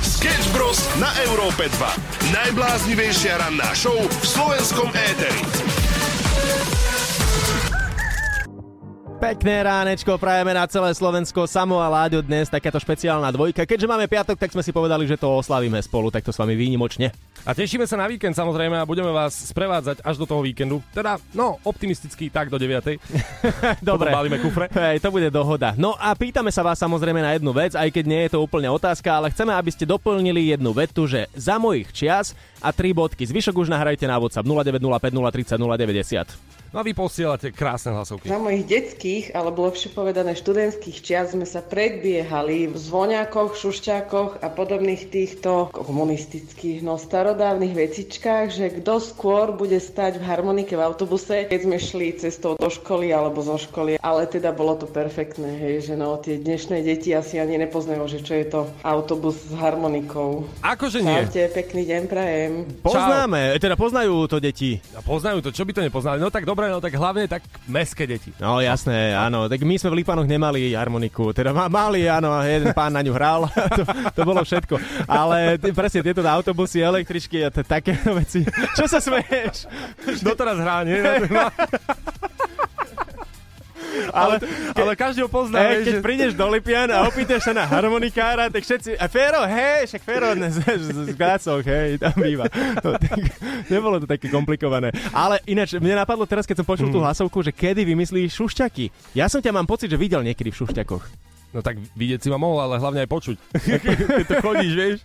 Sketch 0.00 0.48
Bros. 0.56 0.80
na 0.96 1.12
Európe 1.28 1.68
2. 1.68 2.32
Najbláznivejšia 2.32 3.36
ranná 3.36 3.68
show 3.76 3.96
v 3.96 4.24
slovenskom 4.24 4.88
éteri. 4.96 5.89
Pekné 9.20 9.68
ránečko 9.68 10.16
prajeme 10.16 10.56
na 10.56 10.64
celé 10.64 10.96
Slovensko, 10.96 11.44
Samo 11.44 11.76
a 11.76 11.92
Láďo 11.92 12.24
dnes, 12.24 12.48
takáto 12.48 12.80
špeciálna 12.80 13.28
dvojka. 13.28 13.68
Keďže 13.68 13.84
máme 13.84 14.08
piatok, 14.08 14.40
tak 14.40 14.48
sme 14.48 14.64
si 14.64 14.72
povedali, 14.72 15.04
že 15.04 15.20
to 15.20 15.28
oslavíme 15.28 15.76
spolu, 15.84 16.08
tak 16.08 16.24
to 16.24 16.32
s 16.32 16.40
vami 16.40 16.56
výnimočne. 16.56 17.12
A 17.44 17.52
tešíme 17.52 17.84
sa 17.84 18.00
na 18.00 18.08
víkend 18.08 18.32
samozrejme 18.32 18.80
a 18.80 18.88
budeme 18.88 19.12
vás 19.12 19.52
sprevádzať 19.52 20.00
až 20.00 20.16
do 20.16 20.24
toho 20.24 20.40
víkendu. 20.40 20.80
Teda, 20.96 21.20
no, 21.36 21.60
optimisticky 21.68 22.32
tak 22.32 22.48
do 22.48 22.56
9. 22.56 22.96
Dobre. 23.92 24.08
Balíme 24.08 24.40
kufre. 24.40 24.72
Hej, 24.72 25.04
to 25.04 25.12
bude 25.12 25.28
dohoda. 25.28 25.76
No 25.76 26.00
a 26.00 26.16
pýtame 26.16 26.48
sa 26.48 26.64
vás 26.64 26.80
samozrejme 26.80 27.20
na 27.20 27.36
jednu 27.36 27.52
vec, 27.52 27.76
aj 27.76 27.92
keď 27.92 28.04
nie 28.08 28.20
je 28.24 28.32
to 28.32 28.40
úplne 28.40 28.72
otázka, 28.72 29.20
ale 29.20 29.28
chceme, 29.36 29.52
aby 29.52 29.68
ste 29.68 29.84
doplnili 29.84 30.56
jednu 30.56 30.72
vetu, 30.72 31.04
že 31.04 31.28
za 31.36 31.60
mojich 31.60 31.92
čias 31.92 32.32
a 32.64 32.72
tri 32.72 32.96
bodky. 32.96 33.28
Zvyšok 33.28 33.52
už 33.52 33.68
nahrajte 33.68 34.08
na 34.08 34.16
WhatsApp 34.16 34.48
0905 34.48 35.60
030 35.60 35.60
090. 35.60 36.59
No 36.70 36.78
a 36.78 36.86
vy 36.86 36.94
posielate 36.94 37.50
krásne 37.50 37.90
hlasovky. 37.90 38.30
Na 38.30 38.38
mojich 38.38 38.62
detských, 38.62 39.34
alebo 39.34 39.66
lepšie 39.66 39.90
povedané 39.90 40.38
študentských 40.38 41.02
čias 41.02 41.34
sme 41.34 41.42
sa 41.42 41.66
predbiehali 41.66 42.70
v 42.70 42.76
zvoňákoch, 42.78 43.58
šušťákoch 43.58 44.38
a 44.38 44.48
podobných 44.54 45.10
týchto 45.10 45.74
komunistických, 45.74 46.86
no 46.86 46.94
starodávnych 46.94 47.74
vecičkách, 47.74 48.54
že 48.54 48.66
kto 48.78 49.02
skôr 49.02 49.50
bude 49.50 49.82
stať 49.82 50.22
v 50.22 50.26
harmonike 50.30 50.78
v 50.78 50.86
autobuse, 50.86 51.50
keď 51.50 51.60
sme 51.66 51.76
šli 51.82 52.08
cestou 52.14 52.54
do 52.54 52.70
školy 52.70 53.10
alebo 53.10 53.42
zo 53.42 53.58
školy. 53.58 53.98
Ale 53.98 54.30
teda 54.30 54.54
bolo 54.54 54.78
to 54.78 54.86
perfektné, 54.86 55.58
hej, 55.58 55.90
že 55.90 55.94
no 55.98 56.22
tie 56.22 56.38
dnešné 56.38 56.86
deti 56.86 57.10
asi 57.10 57.42
ani 57.42 57.58
nepoznajú, 57.66 58.06
že 58.06 58.22
čo 58.22 58.38
je 58.38 58.46
to 58.46 58.60
autobus 58.86 59.42
s 59.42 59.58
harmonikou. 59.58 60.46
Akože 60.62 61.02
nie. 61.02 61.18
Čaute, 61.26 61.50
pekný 61.50 61.82
deň 61.82 62.02
prajem. 62.06 62.52
Poznáme, 62.78 63.58
Čau. 63.58 63.62
teda 63.66 63.74
poznajú 63.74 64.14
to 64.30 64.38
deti. 64.38 64.78
A 64.94 65.02
poznajú 65.02 65.42
to, 65.42 65.50
čo 65.50 65.66
by 65.66 65.74
to 65.74 65.82
nepoznali? 65.82 66.22
No 66.22 66.30
tak 66.30 66.46
dobre, 66.46 66.59
no 66.68 66.82
tak 66.82 66.92
hlavne 66.92 67.24
tak 67.24 67.46
meské 67.64 68.04
deti. 68.04 68.34
No 68.36 68.60
jasné, 68.60 69.16
áno. 69.16 69.48
Tak 69.48 69.64
my 69.64 69.80
sme 69.80 69.94
v 69.94 69.98
Lípanoch 70.04 70.28
nemali 70.28 70.74
harmoniku. 70.76 71.32
Teda 71.32 71.54
mali, 71.54 72.04
áno, 72.04 72.36
jeden 72.44 72.74
pán 72.76 72.92
na 72.92 73.00
ňu 73.00 73.14
hral. 73.16 73.48
to, 73.78 73.82
to 74.12 74.22
bolo 74.26 74.44
všetko. 74.44 74.76
Ale 75.06 75.56
t- 75.56 75.72
presne 75.72 76.04
tieto 76.04 76.20
autobusy, 76.20 76.84
električky 76.84 77.40
a 77.40 77.48
t- 77.48 77.64
také 77.64 77.94
veci. 78.18 78.44
Čo 78.76 78.84
sa 78.90 78.98
smeješ? 78.98 79.64
Doteraz 80.20 80.58
hrá, 80.58 80.82
nie? 80.84 80.98
ale, 84.12 84.36
ale 84.74 84.92
každý 84.98 85.24
ho 85.24 85.30
pozná. 85.30 85.60
Hej, 85.60 85.86
keď 85.86 85.94
že... 85.98 86.02
prídeš 86.02 86.32
do 86.36 86.46
Lipian 86.48 86.90
a 86.90 87.06
opýtaš 87.06 87.50
sa 87.50 87.52
na 87.54 87.64
harmonikára, 87.64 88.50
tak 88.50 88.62
všetci, 88.66 88.98
a 88.98 89.06
Fero, 89.06 89.42
hej, 89.46 89.90
však 89.90 90.02
Fero 90.02 90.28
z, 90.36 91.14
Gácoch, 91.14 91.64
hej, 91.64 92.00
tam 92.00 92.14
býva. 92.18 92.46
No, 92.80 92.96
tak, 92.96 93.20
nebolo 93.68 94.02
to 94.02 94.06
také 94.06 94.26
komplikované. 94.32 94.90
Ale 95.14 95.40
ináč, 95.46 95.78
mne 95.78 96.00
napadlo 96.00 96.24
teraz, 96.26 96.44
keď 96.44 96.62
som 96.62 96.66
počul 96.66 96.88
mm. 96.90 96.94
tú 96.94 97.00
hlasovku, 97.00 97.38
že 97.44 97.52
kedy 97.54 97.86
vymyslíš 97.86 98.34
šušťaky. 98.36 99.14
Ja 99.14 99.30
som 99.30 99.38
ťa 99.38 99.54
mám 99.54 99.68
pocit, 99.68 99.90
že 99.92 100.00
videl 100.00 100.24
niekedy 100.26 100.50
v 100.50 100.58
šušťakoch. 100.64 101.29
No 101.50 101.66
tak 101.66 101.82
vidieť 101.98 102.22
si 102.22 102.28
ma 102.30 102.38
mohol, 102.38 102.62
ale 102.62 102.78
hlavne 102.78 103.02
aj 103.02 103.10
počuť. 103.10 103.36
Keď 103.58 104.26
to 104.30 104.36
chodíš, 104.38 104.72
vieš. 104.78 104.96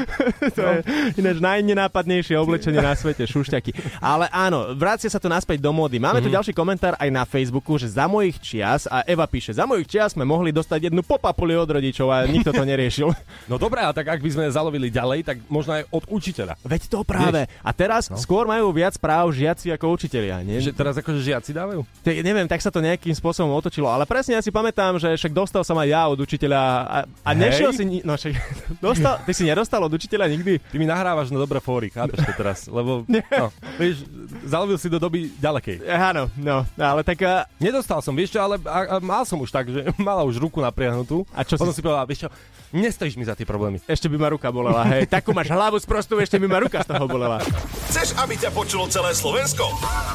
to 0.56 0.62
no. 0.62 0.70
je 0.78 1.18
ináč 1.18 1.36
najnenápadnejšie 1.42 2.38
oblečenie 2.38 2.78
na 2.78 2.94
svete, 2.94 3.26
šušťaky. 3.26 3.98
Ale 3.98 4.30
áno, 4.30 4.78
vrácia 4.78 5.10
sa 5.10 5.18
to 5.18 5.26
naspäť 5.26 5.58
do 5.58 5.74
módy. 5.74 5.98
Máme 5.98 6.22
mm-hmm. 6.22 6.24
tu 6.24 6.30
mhm. 6.30 6.36
ďalší 6.38 6.52
komentár 6.54 6.94
aj 7.02 7.10
na 7.10 7.26
Facebooku, 7.26 7.74
že 7.82 7.90
za 7.90 8.06
mojich 8.06 8.38
čias, 8.38 8.86
a 8.86 9.02
Eva 9.02 9.26
píše, 9.26 9.50
za 9.50 9.66
mojich 9.66 9.90
čias 9.90 10.14
sme 10.14 10.22
mohli 10.22 10.54
dostať 10.54 10.86
jednu 10.86 11.02
popapuli 11.02 11.58
od 11.58 11.66
rodičov 11.66 12.14
a 12.14 12.22
nikto 12.30 12.54
to 12.54 12.62
neriešil. 12.62 13.10
No 13.48 13.56
dobré, 13.56 13.80
a 13.80 13.92
tak 13.96 14.04
ak 14.04 14.20
by 14.20 14.28
sme 14.28 14.44
zalovili 14.52 14.92
ďalej, 14.92 15.24
tak 15.24 15.36
možno 15.48 15.80
aj 15.80 15.88
od 15.88 16.04
učiteľa. 16.12 16.60
Veď 16.68 16.82
to 16.92 17.00
práve. 17.00 17.48
Vieš? 17.48 17.64
A 17.64 17.70
teraz 17.72 18.02
no. 18.12 18.20
skôr 18.20 18.44
majú 18.44 18.68
viac 18.76 18.92
práv 19.00 19.32
žiaci 19.32 19.72
ako 19.72 19.96
učiteľia. 19.96 20.44
Nie? 20.44 20.60
Že 20.60 20.76
teraz 20.76 20.94
akože 21.00 21.20
žiaci 21.24 21.56
dávajú? 21.56 21.80
Te, 22.04 22.20
neviem, 22.20 22.44
tak 22.44 22.60
sa 22.60 22.68
to 22.68 22.84
nejakým 22.84 23.16
spôsobom 23.16 23.56
otočilo, 23.56 23.88
ale 23.88 24.04
presne 24.04 24.36
ja 24.36 24.44
si 24.44 24.52
pamätám, 24.52 25.00
že 25.00 25.16
však 25.16 25.32
dostal 25.32 25.64
som 25.64 25.80
aj 25.80 25.87
ja 25.88 26.06
od 26.06 26.20
učiteľa 26.20 26.60
a, 26.84 26.98
a 27.24 27.30
nešiel 27.32 27.72
si... 27.72 28.04
No 28.04 28.14
však, 28.14 28.32
dostal, 28.84 29.24
ty 29.24 29.32
si 29.32 29.48
nedostal 29.48 29.80
od 29.80 29.92
učiteľa 29.92 30.28
nikdy? 30.28 30.60
Ty 30.60 30.76
mi 30.76 30.86
nahrávaš 30.86 31.32
na 31.32 31.40
dobré 31.40 31.58
fóry, 31.58 31.88
chápeš 31.88 32.22
to 32.22 32.32
teraz, 32.36 32.58
lebo 32.68 33.08
no, 33.40 33.46
vieš, 33.80 34.04
zalovil 34.44 34.76
si 34.76 34.92
do 34.92 35.00
doby 35.00 35.32
ďalekej. 35.40 35.88
Áno, 35.88 36.28
no, 36.36 36.68
ale 36.76 37.00
tak... 37.02 37.18
A... 37.24 37.48
Nedostal 37.58 38.04
som, 38.04 38.12
vieš 38.12 38.36
čo, 38.36 38.40
ale 38.44 38.60
a, 38.62 38.78
a 38.86 39.02
mal 39.02 39.24
som 39.24 39.40
už 39.40 39.50
tak, 39.50 39.72
že 39.72 39.88
mala 39.98 40.22
už 40.22 40.36
ruku 40.38 40.60
napriahnutú. 40.60 41.24
A 41.32 41.42
čo 41.42 41.56
Potom 41.56 41.72
si... 41.72 41.80
si 41.80 41.84
povedal, 41.84 42.04
vieš 42.04 42.26
čo, 42.26 42.30
nestojíš 42.72 43.16
mi 43.16 43.24
za 43.24 43.32
tie 43.32 43.48
problémy. 43.48 43.80
Ešte 43.88 44.06
by 44.06 44.16
ma 44.20 44.28
ruka 44.32 44.52
bolela, 44.52 44.84
hej. 44.92 45.08
Takú 45.08 45.32
máš 45.32 45.48
hlavu 45.48 45.80
sprostú, 45.80 46.20
ešte 46.20 46.36
by 46.36 46.46
ma 46.46 46.58
ruka 46.60 46.84
z 46.84 46.88
toho 46.92 47.04
bolela. 47.08 47.40
Chceš, 47.88 48.14
aby 48.20 48.36
ťa 48.36 48.50
počulo 48.52 48.84
celé 48.92 49.16
Slovensko? 49.16 49.64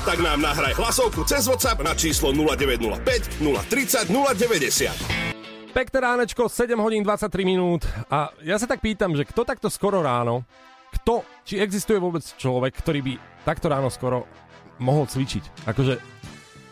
Tak 0.05 0.21
nám 0.21 0.39
nahraj 0.41 0.77
hlasovku 0.77 1.25
cez 1.25 1.49
WhatsApp 1.49 1.81
na 1.81 1.97
číslo 1.97 2.29
0905 2.29 3.41
030 3.41 4.13
090. 4.13 5.32
Pekné 5.73 6.05
ránečko, 6.05 6.45
7 6.45 6.77
hodín 6.77 7.01
23 7.01 7.49
minút 7.49 7.81
a 8.05 8.29
ja 8.45 8.61
sa 8.61 8.69
tak 8.69 8.77
pýtam, 8.77 9.17
že 9.17 9.25
kto 9.25 9.41
takto 9.41 9.73
skoro 9.73 10.05
ráno, 10.05 10.45
kto, 11.01 11.25
či 11.41 11.57
existuje 11.57 11.97
vôbec 11.97 12.21
človek, 12.21 12.77
ktorý 12.77 13.01
by 13.01 13.13
takto 13.41 13.73
ráno 13.73 13.89
skoro 13.89 14.29
mohol 14.77 15.09
cvičiť? 15.09 15.65
Akože 15.65 15.97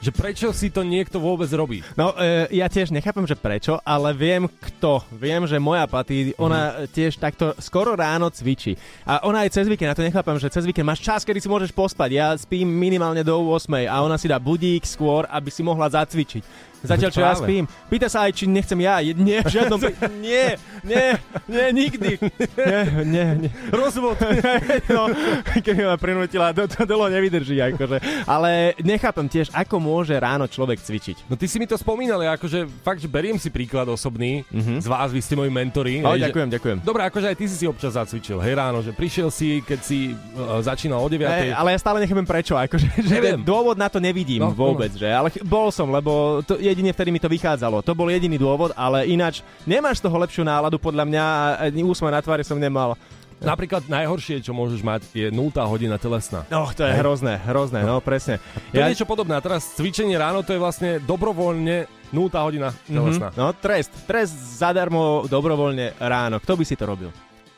Že 0.02 0.12
prečo 0.18 0.50
si 0.50 0.74
to 0.74 0.82
niekto 0.82 1.22
vôbec 1.22 1.46
robí? 1.54 1.86
No, 1.94 2.14
e, 2.18 2.50
ja 2.58 2.66
tiež 2.66 2.90
nechápem, 2.90 3.26
že 3.30 3.38
prečo, 3.38 3.78
ale 3.86 4.18
viem 4.18 4.50
kto. 4.50 5.06
Viem, 5.14 5.46
že 5.46 5.62
moja 5.62 5.86
Paty, 5.86 6.34
ona 6.42 6.90
tiež 6.90 7.22
takto 7.22 7.54
skoro 7.62 7.94
ráno 7.94 8.30
cvičí. 8.34 8.74
A 9.06 9.22
ona 9.26 9.46
aj 9.46 9.62
cez 9.62 9.70
víkend, 9.70 9.94
ja 9.94 9.98
to 9.98 10.02
nechápem, 10.02 10.42
že 10.42 10.50
cez 10.50 10.66
víkend 10.66 10.90
máš 10.90 11.06
čas, 11.06 11.22
kedy 11.22 11.38
si 11.38 11.50
môžeš 11.50 11.70
pospať. 11.70 12.10
Ja 12.18 12.34
spím 12.34 12.66
minimálne 12.66 13.22
do 13.22 13.34
8 13.50 13.86
a 13.86 14.02
ona 14.02 14.18
si 14.18 14.26
dá 14.26 14.42
budík 14.42 14.90
skôr, 14.90 15.30
aby 15.30 15.54
si 15.54 15.62
mohla 15.62 15.86
zacvičiť. 15.86 16.71
Zatiaľ, 16.82 17.10
čo 17.10 17.22
ja 17.22 17.34
spím. 17.34 17.66
Pýta 17.86 18.08
sa 18.08 18.26
aj, 18.26 18.32
či 18.34 18.46
nechcem 18.46 18.78
ja. 18.78 18.98
Je- 19.00 19.14
Nie, 19.14 19.40
v 19.40 19.52
žiadnom... 19.52 19.78
prí- 19.84 19.94
nie, 20.18 20.58
nie, 20.82 21.08
nie, 21.46 21.66
nikdy. 21.72 22.12
Nie, 22.58 22.82
nie, 23.04 23.26
nie. 23.40 23.52
Rozvod. 23.70 24.18
no, 24.90 25.14
keby 25.56 25.82
ma 25.84 25.96
prinútila, 25.96 26.52
to, 26.52 26.66
to 26.66 26.84
dlho 26.84 27.08
nevydrží. 27.08 27.62
Akože. 27.64 27.98
Ale 28.26 28.74
nechápem 28.80 29.26
tiež, 29.26 29.50
ako 29.52 29.78
môže 29.78 30.14
ráno 30.14 30.46
človek 30.46 30.80
cvičiť. 30.80 31.28
No 31.28 31.36
ty 31.36 31.46
si 31.46 31.56
mi 31.56 31.66
to 31.66 31.76
spomínal, 31.76 32.18
ja 32.20 32.34
akože 32.34 32.66
fakt, 32.82 32.98
že 32.98 33.08
beriem 33.08 33.36
si 33.36 33.48
príklad 33.48 33.86
osobný 33.86 34.42
z 34.52 34.86
vás, 34.86 35.10
vy 35.10 35.20
ste 35.20 35.34
moji 35.34 35.50
mentori. 35.50 36.02
O, 36.02 36.12
hej, 36.12 36.18
že- 36.18 36.26
ďakujem, 36.28 36.50
ďakujem. 36.52 36.78
Dobre, 36.82 37.02
akože 37.04 37.28
aj 37.28 37.38
ty 37.38 37.46
si 37.46 37.56
si 37.56 37.66
občas 37.66 37.94
zacvičil, 37.94 38.38
hej 38.38 38.54
ráno, 38.54 38.80
že 38.80 38.92
prišiel 38.92 39.30
si, 39.30 39.62
keď 39.62 39.80
si 39.80 40.00
uh, 40.12 40.58
začínal 40.60 40.98
o 40.98 41.08
9. 41.08 41.22
Ej, 41.22 41.52
ale 41.52 41.72
ja 41.72 41.80
stále 41.80 42.00
nechápem 42.00 42.26
prečo, 42.26 42.56
akože, 42.56 42.88
že 43.00 43.14
Neviem. 43.14 43.40
dôvod 43.40 43.76
na 43.76 43.86
to 43.86 44.00
nevidím 44.00 44.42
No, 44.42 44.50
no, 44.50 44.58
vôbec, 44.58 44.90
že, 44.92 45.06
ale 45.06 45.30
ch- 45.30 45.44
bol 45.44 45.70
som, 45.70 45.88
lebo 45.88 46.42
to 46.42 46.58
jedine 46.72 46.96
vtedy 46.96 47.12
mi 47.12 47.20
to 47.20 47.28
vychádzalo, 47.28 47.84
to 47.84 47.92
bol 47.92 48.08
jediný 48.08 48.40
dôvod, 48.40 48.72
ale 48.74 49.06
ináč 49.12 49.44
nemáš 49.68 50.00
z 50.00 50.08
toho 50.08 50.18
lepšiu 50.24 50.44
náladu 50.48 50.80
podľa 50.80 51.04
mňa 51.06 51.24
a 51.60 51.64
úsmev 51.70 52.16
na 52.16 52.24
tvári 52.24 52.48
som 52.48 52.56
nemal. 52.58 52.96
Napríklad 53.42 53.90
najhoršie, 53.90 54.46
čo 54.46 54.54
môžeš 54.54 54.86
mať, 54.86 55.02
je 55.18 55.28
0 55.34 55.50
hodina 55.66 55.98
telesná. 55.98 56.46
No, 56.54 56.70
to 56.70 56.86
je 56.86 56.94
hrozné, 56.94 57.42
hrozné, 57.42 57.82
no 57.82 57.98
presne. 57.98 58.38
To 58.70 58.78
je 58.78 58.86
niečo 58.86 59.10
podobné. 59.10 59.34
A 59.34 59.42
teraz 59.42 59.66
cvičenie 59.74 60.14
ráno, 60.14 60.46
to 60.46 60.54
je 60.54 60.62
vlastne 60.62 61.02
dobrovoľne 61.02 61.90
0 62.14 62.30
hodina 62.46 62.70
telesná. 62.86 63.34
Mhm, 63.34 63.38
No 63.42 63.50
trest, 63.58 63.90
trest 64.06 64.38
zadarmo 64.62 65.26
dobrovoľne 65.26 65.98
ráno, 65.98 66.38
kto 66.38 66.54
by 66.54 66.64
si 66.70 66.78
to 66.78 66.86
robil? 66.86 67.10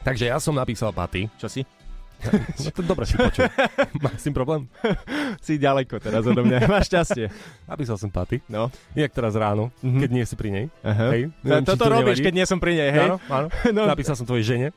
Takže 0.07 0.31
ja 0.31 0.39
som 0.39 0.55
napísal 0.55 0.95
Paty. 0.95 1.27
Čo 1.35 1.51
si? 1.51 1.67
No, 2.63 2.69
to 2.69 2.81
dobre 2.81 3.03
si 3.03 3.13
počul. 3.13 3.45
Máš 4.03 4.15
s 4.15 4.23
tým 4.23 4.33
problém? 4.33 4.61
Si 5.39 5.55
ďaleko 5.55 5.97
teraz 5.97 6.23
odo 6.23 6.39
mňa, 6.39 6.65
máš 6.65 6.87
šťastie. 6.87 7.27
Napísal 7.65 7.95
som 7.95 8.07
Paty. 8.07 8.39
No, 8.47 8.71
Jak 8.93 9.11
teraz 9.11 9.33
ráno, 9.33 9.73
Mhm. 9.79 9.99
keď 9.99 10.09
nie 10.09 10.23
si 10.23 10.35
pri 10.35 10.49
nej. 10.49 10.65
aha. 10.79 11.07
Hej, 11.11 11.21
To- 11.27 11.35
neviem, 11.43 11.65
Toto 11.65 11.77
to 11.77 11.91
robíš, 11.91 12.07
nevadí. 12.15 12.23
keď 12.23 12.33
nie 12.33 12.45
som 12.45 12.57
pri 12.57 12.73
nej, 12.73 12.89
hej? 12.89 13.05
Áno, 13.05 13.17
áno. 13.27 13.47
No. 13.69 13.81
Napísal 13.85 14.15
som 14.15 14.23
tvojej 14.23 14.45
žene. 14.47 14.67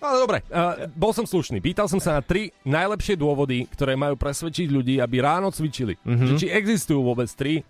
Ale 0.00 0.16
dobre, 0.16 0.40
uh, 0.48 0.88
bol 0.90 1.12
som 1.12 1.22
slušný. 1.22 1.60
Pýtal 1.60 1.84
som 1.84 2.00
sa 2.00 2.16
na 2.16 2.22
tri 2.22 2.56
najlepšie 2.62 3.14
dôvody, 3.14 3.68
ktoré 3.68 3.92
majú 3.94 4.16
presvedčiť 4.16 4.66
ľudí, 4.66 4.96
aby 4.96 5.20
ráno 5.20 5.48
cvičili. 5.48 5.94
Mhm. 5.98 6.08
Mm-hmm. 6.08 6.26
Že 6.26 6.34
či 6.36 6.46
existujú 6.48 7.00
vôbec 7.00 7.28
tri. 7.30 7.60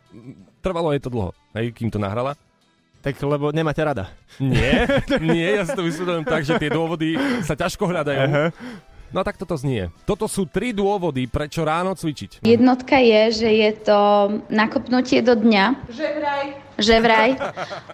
Trvalo 0.60 0.92
je 0.92 1.00
to 1.00 1.08
dlho, 1.08 1.34
hej, 1.52 1.70
kým 1.70 1.88
to 1.88 1.96
nahrala. 1.96 2.38
Tak 3.00 3.16
lebo 3.24 3.48
nemáte 3.48 3.80
rada. 3.80 4.12
Nie, 4.36 4.84
nie, 5.24 5.56
ja 5.56 5.64
si 5.64 5.72
to 5.72 5.80
vysvetľujem 5.80 6.24
tak, 6.28 6.44
že 6.44 6.60
tie 6.60 6.68
dôvody 6.68 7.16
sa 7.40 7.56
ťažko 7.56 7.88
hľadajú. 7.88 8.20
Aha. 8.28 8.46
No 9.10 9.26
tak 9.26 9.34
toto 9.40 9.58
znie. 9.58 9.90
Toto 10.06 10.30
sú 10.30 10.46
tri 10.46 10.70
dôvody, 10.70 11.26
prečo 11.26 11.66
ráno 11.66 11.98
cvičiť. 11.98 12.46
Jednotka 12.46 12.94
je, 13.02 13.42
že 13.42 13.50
je 13.50 13.70
to 13.82 13.98
nakopnutie 14.54 15.18
do 15.18 15.34
dňa. 15.34 15.90
Že 15.90 16.06
vraj. 16.22 16.46
Že 16.80 16.94
vraj. 16.98 17.30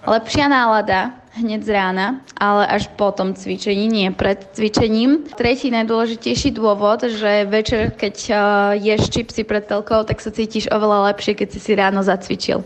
Lepšia 0.02 0.46
nálada 0.46 1.00
hneď 1.36 1.60
z 1.60 1.70
rána, 1.70 2.06
ale 2.32 2.64
až 2.64 2.88
po 2.96 3.12
tom 3.12 3.36
cvičení, 3.36 3.84
nie 3.84 4.08
pred 4.08 4.40
cvičením. 4.56 5.28
Tretí 5.28 5.68
najdôležitejší 5.68 6.48
dôvod, 6.50 7.04
že 7.04 7.44
večer, 7.44 7.92
keď 7.92 8.14
uh, 8.26 8.36
ješ 8.72 9.12
čipsy 9.12 9.44
pred 9.44 9.60
telkou, 9.60 10.00
tak 10.02 10.16
sa 10.16 10.32
cítiš 10.32 10.64
oveľa 10.66 11.12
lepšie, 11.12 11.36
keď 11.36 11.48
si 11.50 11.60
si 11.60 11.72
ráno 11.76 12.00
zacvičil. 12.00 12.64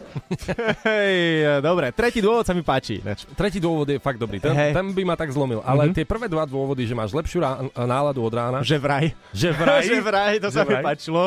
Hej, 0.87 1.19
dobre, 1.61 1.91
tretí 1.91 2.23
dôvod 2.23 2.47
sa 2.47 2.55
mi 2.55 2.63
páči. 2.63 3.03
Tretí 3.35 3.59
dôvod 3.59 3.87
je 3.87 3.99
fakt 3.99 4.17
dobrý. 4.17 4.39
Ten, 4.39 4.55
Hej. 4.55 4.71
ten 4.71 4.87
by 4.87 5.03
ma 5.03 5.15
tak 5.15 5.31
zlomil. 5.31 5.61
Ale 5.63 5.91
tie 5.91 6.07
prvé 6.07 6.31
dva 6.31 6.47
dôvody, 6.47 6.87
že 6.87 6.95
máš 6.95 7.11
lepšiu 7.11 7.43
rá- 7.43 7.59
náladu 7.75 8.23
od 8.23 8.31
rána, 8.31 8.59
Že 8.63 8.77
vraj. 8.79 9.07
že 9.35 9.51
vraj, 9.51 9.83
že 9.91 9.99
vraj, 9.99 10.35
to 10.39 10.47
Že 10.47 10.55
sa 10.55 10.63
mi 10.63 10.73
vraj. 10.73 10.85
páčilo. 10.87 11.23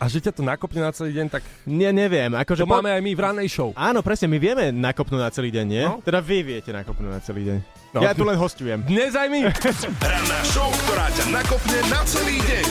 A 0.00 0.08
že 0.08 0.24
ťa 0.24 0.32
to 0.32 0.40
nakopne 0.40 0.80
na 0.80 0.90
celý 0.96 1.12
deň, 1.12 1.26
tak 1.28 1.44
Nie, 1.68 1.92
neviem. 1.92 2.32
Akože 2.32 2.64
to 2.64 2.72
máme 2.72 2.88
aj 2.88 3.04
my 3.04 3.12
v 3.12 3.20
ranej 3.20 3.48
show. 3.52 3.70
Áno, 3.76 4.00
presne, 4.00 4.32
my 4.32 4.40
vieme 4.40 4.72
nakopnúť 4.72 5.20
na 5.20 5.28
celý 5.28 5.52
deň, 5.52 5.66
nie? 5.68 5.84
No. 5.84 6.00
Teda 6.00 6.24
vy 6.24 6.40
viete 6.40 6.72
nakopnúť 6.72 7.12
na 7.12 7.20
celý 7.20 7.44
deň. 7.44 7.58
No. 7.92 8.00
Ja 8.00 8.16
tu 8.16 8.24
len 8.24 8.40
hostujem. 8.40 8.80
Dnes 8.88 9.12
aj 9.12 9.28
my. 9.28 9.52
Ranná 10.00 10.40
show, 10.48 10.72
ktorá 10.88 11.12
ťa 11.12 11.24
nakopne 11.28 11.78
na 11.92 12.00
celý 12.08 12.40
deň. 12.40 12.66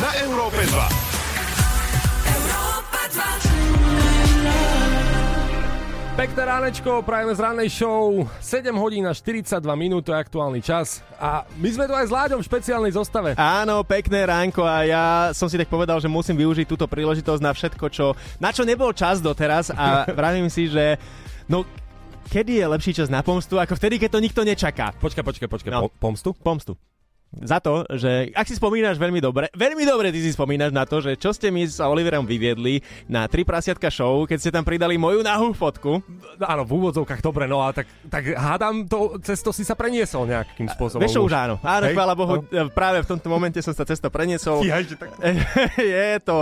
Na 0.00 0.10
Európe 0.24 0.64
2. 0.64 1.15
Pekné 6.16 6.48
ránečko, 6.48 7.04
prajeme 7.04 7.36
z 7.36 7.40
rannej 7.44 7.68
show. 7.68 8.24
7 8.40 8.72
hodín 8.80 9.04
a 9.04 9.12
42 9.12 9.60
minút, 9.76 10.08
je 10.08 10.16
aktuálny 10.16 10.64
čas. 10.64 11.04
A 11.20 11.44
my 11.60 11.68
sme 11.68 11.84
tu 11.84 11.92
aj 11.92 12.08
s 12.08 12.12
Láďom 12.16 12.40
v 12.40 12.48
špeciálnej 12.48 12.96
zostave. 12.96 13.36
Áno, 13.36 13.84
pekné 13.84 14.24
ránko 14.24 14.64
a 14.64 14.88
ja 14.88 15.04
som 15.36 15.44
si 15.44 15.60
tak 15.60 15.68
povedal, 15.68 16.00
že 16.00 16.08
musím 16.08 16.40
využiť 16.40 16.64
túto 16.64 16.88
príležitosť 16.88 17.42
na 17.44 17.52
všetko, 17.52 17.92
čo, 17.92 18.16
na 18.40 18.48
čo 18.48 18.64
nebol 18.64 18.96
čas 18.96 19.20
doteraz 19.20 19.68
a 19.76 20.08
vravím 20.16 20.48
si, 20.48 20.72
že 20.72 20.96
no, 21.52 21.68
kedy 22.32 22.64
je 22.64 22.72
lepší 22.72 22.96
čas 22.96 23.12
na 23.12 23.20
pomstu, 23.20 23.60
ako 23.60 23.76
vtedy, 23.76 24.00
keď 24.00 24.16
to 24.16 24.24
nikto 24.24 24.40
nečaká. 24.40 24.96
Počkaj, 24.96 25.20
počkaj, 25.20 25.48
počkaj. 25.52 25.72
No. 25.76 25.92
Po, 25.92 25.92
pomstu? 26.00 26.32
Pomstu. 26.32 26.80
Za 27.36 27.60
to, 27.60 27.84
že 27.92 28.32
ak 28.32 28.48
si 28.48 28.56
spomínaš 28.56 28.96
veľmi 28.96 29.20
dobre, 29.20 29.52
veľmi 29.52 29.84
dobre 29.84 30.08
ty 30.08 30.22
si 30.22 30.32
spomínaš 30.32 30.72
na 30.72 30.88
to, 30.88 31.04
že 31.04 31.20
čo 31.20 31.34
ste 31.34 31.52
mi 31.52 31.68
s 31.68 31.82
Oliverom 31.82 32.24
vyviedli 32.24 32.80
na 33.10 33.28
tri 33.28 33.44
prasiatka 33.44 33.92
show, 33.92 34.24
keď 34.24 34.38
ste 34.40 34.54
tam 34.54 34.64
pridali 34.64 34.96
moju 34.96 35.20
nahú 35.20 35.52
fotku. 35.52 36.00
Áno, 36.40 36.62
v 36.64 36.72
úvodzovkách 36.80 37.20
dobre, 37.20 37.44
no 37.44 37.60
a 37.60 37.76
tak, 37.76 37.90
tak 38.08 38.30
hádam, 38.32 38.88
to, 38.88 39.20
cez 39.20 39.44
to 39.44 39.52
si 39.52 39.68
sa 39.68 39.76
preniesol 39.76 40.24
nejakým 40.24 40.70
spôsobom. 40.70 41.02
Vieš 41.04 41.28
už 41.28 41.34
áno. 41.36 41.54
Áno, 41.60 41.84
Hej? 41.90 41.94
chvála 41.98 42.14
Bohu, 42.16 42.34
No. 42.40 42.48
e, 42.48 42.72
práve 42.72 43.04
v 43.04 43.08
tomto 43.10 43.28
momente 43.28 43.60
som 43.60 43.74
sa 43.76 43.84
cez 43.84 44.00
to 44.00 44.08
preniesol. 44.08 44.64
Že 44.64 44.96
tak... 44.96 45.10
je 45.82 46.08
to 46.24 46.38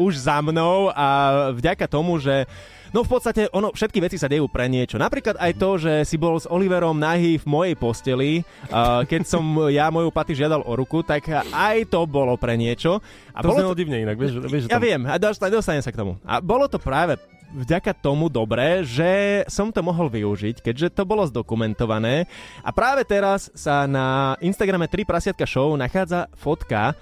už 0.00 0.16
za 0.16 0.40
mnou 0.40 0.88
a 0.96 1.06
vďaka 1.52 1.84
tomu, 1.90 2.16
že 2.16 2.48
No 2.92 3.00
v 3.00 3.08
podstate 3.08 3.48
ono, 3.56 3.72
všetky 3.72 4.04
veci 4.04 4.20
sa 4.20 4.28
dejú 4.28 4.52
pre 4.52 4.68
niečo. 4.68 5.00
Napríklad 5.00 5.40
aj 5.40 5.52
to, 5.56 5.80
že 5.80 5.92
si 6.04 6.20
bol 6.20 6.36
s 6.36 6.44
Oliverom 6.44 6.92
nahý 7.00 7.40
v 7.40 7.46
mojej 7.48 7.74
posteli, 7.74 8.44
uh, 8.68 9.00
keď 9.08 9.24
som 9.24 9.40
ja 9.72 9.88
moju 9.88 10.12
paty 10.12 10.36
žiadal 10.36 10.60
o 10.60 10.72
ruku, 10.76 11.00
tak 11.00 11.24
aj 11.32 11.88
to 11.88 12.04
bolo 12.04 12.36
pre 12.36 12.52
niečo. 12.60 13.00
A 13.32 13.40
To 13.40 13.56
bolo 13.56 13.64
znelo 13.64 13.72
divne 13.72 14.04
inak, 14.04 14.20
vieš, 14.20 14.44
vieš 14.44 14.68
ja 14.68 14.76
tam... 14.76 14.84
viem, 14.84 15.08
a 15.08 15.16
dostane, 15.16 15.48
dostanem 15.48 15.80
sa 15.80 15.88
k 15.88 16.04
tomu. 16.04 16.20
A 16.20 16.44
bolo 16.44 16.68
to 16.68 16.76
práve 16.76 17.16
vďaka 17.52 17.96
tomu 17.96 18.28
dobré, 18.32 18.84
že 18.84 19.44
som 19.48 19.72
to 19.72 19.80
mohol 19.84 20.08
využiť, 20.12 20.60
keďže 20.60 20.92
to 20.92 21.08
bolo 21.08 21.24
zdokumentované. 21.28 22.28
A 22.60 22.70
práve 22.76 23.04
teraz 23.08 23.52
sa 23.52 23.88
na 23.88 24.36
Instagrame 24.44 24.88
3 24.88 25.04
prasiatka 25.08 25.48
show 25.48 25.72
nachádza 25.80 26.28
fotka 26.36 26.92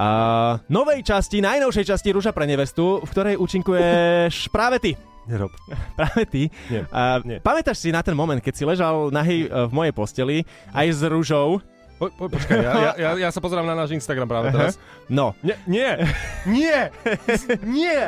a 0.00 0.08
novej 0.72 1.04
časti, 1.04 1.44
najnovšej 1.44 1.84
časti 1.84 2.08
Rúža 2.16 2.32
pre 2.32 2.48
nevestu, 2.48 3.04
v 3.04 3.10
ktorej 3.12 3.36
účinkuješ 3.36 4.48
práve 4.48 4.80
ty. 4.80 4.92
Nerob. 5.30 5.54
Práve 5.98 6.22
ty. 6.26 6.50
Nie, 6.66 6.90
A 6.90 7.22
nie. 7.22 7.38
pamätáš 7.38 7.78
si 7.78 7.94
na 7.94 8.02
ten 8.02 8.18
moment, 8.18 8.42
keď 8.42 8.54
si 8.58 8.64
ležal 8.66 9.14
nahý 9.14 9.46
e, 9.46 9.70
v 9.70 9.72
mojej 9.72 9.94
posteli, 9.94 10.36
aj 10.74 10.86
s 10.90 11.00
rúžou? 11.06 11.62
Po, 12.00 12.08
po, 12.08 12.32
počkaj, 12.32 12.56
ja, 12.64 12.72
ja, 12.72 12.92
ja, 12.96 13.10
ja 13.12 13.28
sa 13.28 13.44
pozerám 13.44 13.68
na 13.68 13.76
náš 13.76 13.92
Instagram 13.92 14.24
práve 14.24 14.48
teraz. 14.48 14.80
No, 15.04 15.36
Nie, 15.44 15.60
nie, 15.68 15.90
nie, 16.48 16.80
nie. 17.60 18.00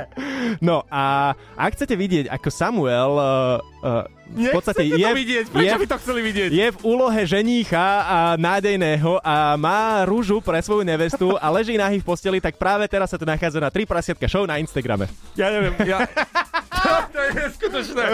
no 0.65 0.81
a 0.89 1.37
ak 1.61 1.77
chcete 1.77 1.93
vidieť, 1.93 2.33
ako 2.33 2.49
Samuel 2.49 3.13
uh, 3.21 3.61
uh, 3.85 4.09
v 4.33 4.49
podstate 4.49 4.89
je, 4.89 4.97
to 4.97 5.13
vidieť, 5.13 5.45
prečo 5.53 5.77
je, 5.77 5.83
by 5.85 5.89
to 5.93 5.97
chceli 6.01 6.21
vidieť? 6.25 6.49
je 6.49 6.67
v 6.73 6.79
úlohe 6.89 7.21
ženícha 7.29 7.85
a 8.01 8.19
nádejného 8.41 9.21
a 9.21 9.61
má 9.61 10.09
rúžu 10.09 10.41
pre 10.41 10.65
svoju 10.65 10.89
nevestu 10.89 11.37
a 11.37 11.53
leží 11.53 11.77
nahý 11.77 12.01
v 12.01 12.07
posteli, 12.09 12.41
tak 12.41 12.57
práve 12.57 12.89
teraz 12.89 13.13
sa 13.13 13.21
to 13.21 13.29
nachádza 13.29 13.61
na 13.61 13.69
3 13.69 13.85
prasiatka 13.85 14.25
show 14.25 14.49
na 14.49 14.57
Instagrame. 14.57 15.05
Ja 15.37 15.53
neviem, 15.53 15.77
ja... 15.85 16.09
to 17.23 17.29
je 17.31 17.33
neskutočné. 17.47 18.05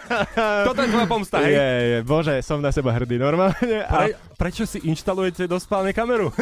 Toto 0.68 0.80
je 0.80 0.88
tvoja 0.88 1.06
pomsta, 1.06 1.36
hej? 1.44 1.52
Je, 1.52 1.68
je, 1.92 1.98
bože, 2.00 2.34
som 2.40 2.64
na 2.64 2.72
seba 2.72 2.96
hrdý 2.96 3.20
normálne. 3.20 3.84
A 3.84 4.08
Pre, 4.08 4.48
prečo 4.48 4.64
si 4.64 4.80
inštalujete 4.88 5.44
do 5.44 5.60
spálne 5.60 5.92
kameru? 5.92 6.32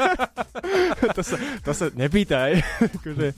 to 1.16 1.22
sa, 1.24 1.36
to 1.64 1.72
sa 1.72 1.86
nepýtaj. 1.96 2.60
Akože, 3.00 3.32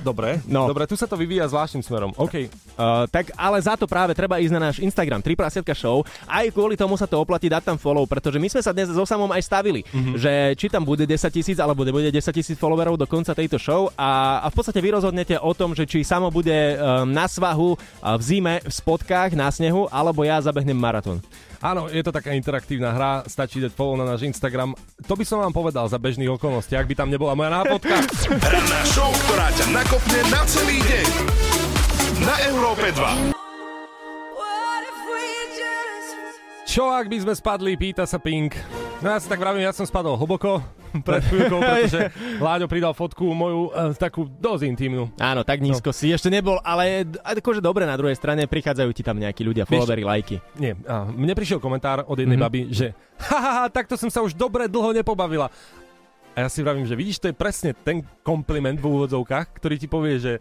Dobre, 0.00 0.40
No. 0.48 0.66
dobre, 0.70 0.88
tu 0.88 0.96
sa 0.96 1.04
to 1.04 1.16
vyvíja 1.16 1.46
zvláštnym 1.48 1.84
smerom. 1.84 2.10
OK. 2.16 2.48
Uh, 2.80 3.04
tak 3.12 3.32
ale 3.36 3.60
za 3.60 3.76
to 3.76 3.84
práve 3.84 4.16
treba 4.16 4.40
ísť 4.40 4.52
na 4.56 4.60
náš 4.70 4.76
Instagram 4.80 5.20
3 5.20 5.36
prasiatka 5.36 5.74
show. 5.76 6.00
Aj 6.24 6.46
kvôli 6.48 6.76
tomu 6.76 6.96
sa 6.96 7.04
to 7.04 7.20
oplatí 7.20 7.48
dať 7.52 7.72
tam 7.72 7.76
follow, 7.76 8.04
pretože 8.08 8.40
my 8.40 8.48
sme 8.48 8.62
sa 8.64 8.72
dnes 8.72 8.88
so 8.88 9.04
samom 9.04 9.28
aj 9.30 9.42
stavili, 9.44 9.84
mm-hmm. 9.84 10.14
že 10.16 10.32
či 10.56 10.66
tam 10.72 10.82
bude 10.84 11.04
10 11.04 11.28
tisíc 11.28 11.58
alebo 11.60 11.84
nebude 11.84 12.08
10 12.08 12.16
tisíc 12.32 12.56
followerov 12.56 12.96
do 12.96 13.04
konca 13.04 13.36
tejto 13.36 13.60
show 13.60 13.92
a, 13.94 14.40
a 14.42 14.46
v 14.48 14.54
podstate 14.56 14.80
vy 14.80 14.96
rozhodnete 14.96 15.36
o 15.36 15.52
tom, 15.52 15.76
že 15.76 15.84
či 15.84 16.00
samo 16.00 16.32
bude 16.32 16.52
um, 16.76 17.04
na 17.08 17.28
svahu 17.28 17.76
uh, 17.76 18.16
v 18.16 18.22
zime 18.24 18.54
v 18.64 18.72
spotkách 18.72 19.36
na 19.36 19.52
snehu 19.52 19.86
alebo 19.92 20.24
ja 20.24 20.40
zabehnem 20.40 20.76
maratón. 20.76 21.20
Áno, 21.60 21.92
je 21.92 22.00
to 22.00 22.08
taká 22.08 22.32
interaktívna 22.32 22.88
hra, 22.88 23.20
stačí 23.28 23.60
dať 23.60 23.76
follow 23.76 23.92
na 24.00 24.08
náš 24.08 24.24
Instagram. 24.24 24.72
To 25.04 25.12
by 25.12 25.28
som 25.28 25.44
vám 25.44 25.52
povedal 25.52 25.84
za 25.92 26.00
bežných 26.00 26.32
okolností, 26.32 26.72
ak 26.72 26.88
by 26.88 26.96
tam 26.96 27.12
nebola 27.12 27.36
moja 27.36 27.52
nápotka. 27.52 28.00
Ranná 28.56 28.80
show, 28.88 29.12
ktorá 29.28 29.52
ťa 29.60 29.76
nakopne 29.76 30.20
na 30.32 30.40
celý 30.48 30.80
deň. 30.88 31.08
Na 32.24 32.32
Európe 32.48 32.88
2. 32.96 33.36
Čo 36.64 36.88
ak 36.88 37.12
by 37.12 37.18
sme 37.20 37.34
spadli, 37.36 37.76
pýta 37.76 38.08
sa 38.08 38.16
Pink. 38.16 38.56
No 39.04 39.12
ja 39.12 39.20
si 39.20 39.28
tak 39.28 39.36
vravím, 39.36 39.68
ja 39.68 39.76
som 39.76 39.84
spadol 39.84 40.16
hlboko 40.16 40.64
pred 41.06 41.20
chvíľkou, 41.28 41.60
pretože 41.60 42.08
Láďo 42.40 42.72
pridal 42.72 42.96
fotku 42.96 43.36
moju 43.36 43.68
e, 43.68 43.92
takú 44.00 44.32
dosť 44.32 44.64
intimnú. 44.64 45.12
Áno, 45.20 45.44
tak 45.44 45.60
nízko 45.60 45.92
no. 45.92 45.96
si 45.96 46.08
ešte 46.08 46.32
nebol, 46.32 46.56
ale 46.64 47.04
akože 47.20 47.60
dobre 47.60 47.84
na 47.84 48.00
druhej 48.00 48.16
strane 48.16 48.48
prichádzajú 48.48 48.90
ti 48.96 49.04
tam 49.04 49.20
nejakí 49.20 49.44
ľudia, 49.44 49.68
followery, 49.68 50.08
lajky. 50.08 50.40
Nie, 50.56 50.72
a 50.88 51.04
mne 51.04 51.36
prišiel 51.36 51.60
komentár 51.60 52.08
od 52.08 52.16
jednej 52.16 52.40
mm-hmm. 52.40 52.48
baby, 52.48 52.72
že 52.72 52.96
haha, 53.28 53.68
takto 53.68 54.00
som 54.00 54.08
sa 54.08 54.24
už 54.24 54.32
dobre 54.32 54.72
dlho 54.72 54.96
nepobavila. 54.96 55.52
A 56.30 56.46
ja 56.46 56.48
si 56.48 56.62
vravím, 56.62 56.86
že 56.86 56.94
vidíš, 56.94 57.18
to 57.18 57.28
je 57.30 57.34
presne 57.34 57.74
ten 57.74 58.06
kompliment 58.22 58.78
v 58.78 58.86
úvodzovkách, 58.86 59.58
ktorý 59.58 59.74
ti 59.82 59.90
povie, 59.90 60.22
že 60.22 60.32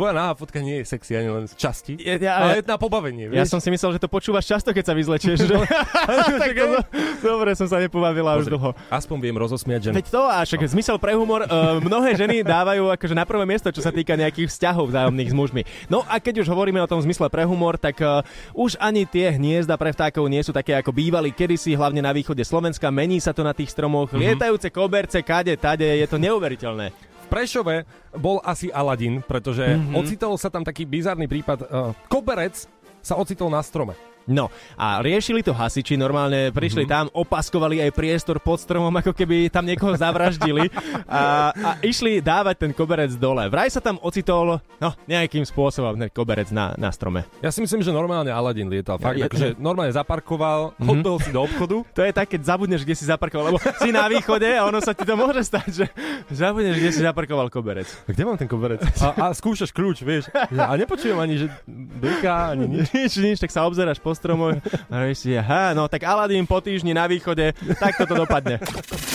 tvoja 0.00 0.16
náha 0.16 0.32
fotka 0.32 0.64
nie 0.64 0.80
je 0.80 0.88
sexy 0.88 1.12
ani 1.12 1.28
len 1.28 1.44
z 1.44 1.60
časti, 1.60 2.00
ja, 2.00 2.16
ja, 2.16 2.32
ale 2.40 2.64
je 2.64 2.64
na 2.64 2.80
pobavenie. 2.80 3.28
Vieš? 3.28 3.36
Ja 3.36 3.44
som 3.44 3.60
si 3.60 3.68
myslel, 3.68 4.00
že 4.00 4.00
to 4.00 4.08
počúvaš 4.08 4.48
často, 4.48 4.72
keď 4.72 4.84
sa 4.88 4.94
vyzlečieš. 4.96 5.36
Že? 5.44 5.54
tak 6.40 6.56
to, 6.56 6.80
dobre, 7.20 7.52
som 7.52 7.68
sa 7.68 7.76
nepobavila 7.76 8.40
Pozri, 8.40 8.48
už 8.48 8.56
dlho. 8.56 8.70
Aspoň 8.88 9.16
viem 9.20 9.36
rozosmiať 9.36 9.92
ženu. 9.92 10.00
Veď 10.00 10.08
to, 10.08 10.24
a 10.24 10.40
však 10.40 10.64
no. 10.64 10.72
zmysel 10.72 10.96
pre 10.96 11.12
humor, 11.12 11.44
uh, 11.44 11.76
mnohé 11.84 12.16
ženy 12.16 12.40
dávajú 12.40 12.88
akože 12.96 13.12
na 13.12 13.28
prvé 13.28 13.44
miesto, 13.44 13.68
čo 13.68 13.84
sa 13.84 13.92
týka 13.92 14.16
nejakých 14.16 14.48
vzťahov 14.48 14.88
vzájomných 14.88 15.28
s 15.28 15.36
mužmi. 15.36 15.62
No 15.92 16.00
a 16.08 16.16
keď 16.16 16.40
už 16.40 16.48
hovoríme 16.48 16.80
o 16.80 16.88
tom 16.88 17.04
zmysle 17.04 17.28
pre 17.28 17.44
humor, 17.44 17.76
tak 17.76 18.00
uh, 18.00 18.24
už 18.56 18.80
ani 18.80 19.04
tie 19.04 19.36
hniezda 19.36 19.76
pre 19.76 19.92
vtákov 19.92 20.24
nie 20.32 20.40
sú 20.40 20.56
také 20.56 20.80
ako 20.80 20.96
bývali 20.96 21.28
kedysi, 21.28 21.76
hlavne 21.76 22.00
na 22.00 22.16
východe 22.16 22.40
Slovenska. 22.40 22.88
Mení 22.88 23.20
sa 23.20 23.36
to 23.36 23.44
na 23.44 23.52
tých 23.52 23.68
stromoch, 23.68 24.08
mm-hmm. 24.08 24.32
lietajúce 24.32 24.72
koberce, 24.72 25.20
kade, 25.20 25.52
tade, 25.60 25.84
je 25.84 26.06
to 26.08 26.16
neuveriteľné. 26.16 27.09
Prešove 27.30 27.86
bol 28.18 28.42
asi 28.42 28.74
Aladin, 28.74 29.22
pretože 29.22 29.62
mm-hmm. 29.62 29.94
ocitol 29.94 30.34
sa 30.34 30.50
tam 30.50 30.66
taký 30.66 30.82
bizarný 30.82 31.30
prípad. 31.30 31.58
Uh, 31.70 31.94
koberec 32.10 32.66
sa 33.00 33.14
ocitol 33.16 33.48
na 33.48 33.62
strome. 33.62 33.94
No 34.30 34.46
a 34.78 35.02
riešili 35.02 35.42
to 35.42 35.50
hasiči, 35.50 35.98
normálne 35.98 36.54
prišli 36.54 36.86
mm-hmm. 36.86 37.10
tam, 37.10 37.10
opaskovali 37.10 37.82
aj 37.82 37.90
priestor 37.90 38.38
pod 38.38 38.62
stromom, 38.62 38.94
ako 38.94 39.10
keby 39.10 39.50
tam 39.50 39.66
niekoho 39.66 39.90
zavraždili 39.98 40.70
a, 41.10 41.50
a 41.50 41.70
išli 41.82 42.22
dávať 42.22 42.62
ten 42.62 42.70
koberec 42.70 43.10
dole. 43.18 43.50
Vraj 43.50 43.74
sa 43.74 43.82
tam 43.82 43.98
ocitol, 43.98 44.62
no 44.78 44.88
nejakým 45.10 45.42
spôsobom 45.42 45.98
ten 45.98 46.10
koberec 46.14 46.54
na, 46.54 46.78
na 46.78 46.94
strome. 46.94 47.26
Ja 47.42 47.50
si 47.50 47.58
myslím, 47.58 47.82
že 47.82 47.90
normálne 47.90 48.30
Aladin 48.30 48.70
lietal. 48.70 49.02
Fakt, 49.02 49.18
ja, 49.18 49.26
akože 49.26 49.58
normálne 49.58 49.90
zaparkoval, 49.90 50.78
mm-hmm. 50.78 50.86
hodil 50.86 51.16
si 51.18 51.30
do 51.34 51.42
obchodu. 51.42 51.78
To 52.00 52.06
je 52.06 52.14
tak, 52.14 52.32
keď 52.32 52.46
zabudneš, 52.46 52.86
kde 52.86 52.96
si 52.96 53.04
zaparkoval, 53.04 53.52
lebo 53.52 53.58
si 53.60 53.90
na 53.90 54.06
východe 54.06 54.46
a 54.46 54.64
ono 54.64 54.78
sa 54.78 54.94
ti 54.94 55.02
to 55.04 55.18
môže 55.18 55.42
stať, 55.42 55.68
že 55.68 55.86
zabudneš, 56.32 56.78
kde 56.80 56.90
si 56.94 57.02
zaparkoval 57.02 57.50
koberec. 57.50 57.88
A 58.06 58.14
kde 58.14 58.22
mám 58.24 58.38
ten 58.38 58.46
koberec? 58.46 58.80
A, 59.04 59.32
a 59.32 59.36
skúšaš 59.36 59.74
kľúč, 59.74 60.04
vieš. 60.04 60.28
A 60.54 60.76
nepočujem 60.76 61.16
ani, 61.16 61.40
že 61.40 61.46
bliká, 61.66 62.52
ani 62.52 62.68
nič. 62.68 62.92
nič, 62.92 63.12
nič, 63.16 63.36
tak 63.40 63.48
sa 63.48 63.64
obzeráš 63.64 63.98
po 63.98 64.12
stromoch 64.20 64.60
a 64.92 65.08
si, 65.16 65.32
aha, 65.32 65.72
no 65.72 65.88
tak 65.88 66.04
Aladín 66.04 66.44
po 66.44 66.60
týždni 66.60 66.92
na 66.92 67.08
východe, 67.08 67.56
tak 67.80 67.96
toto 67.96 68.12
dopadne. 68.12 68.60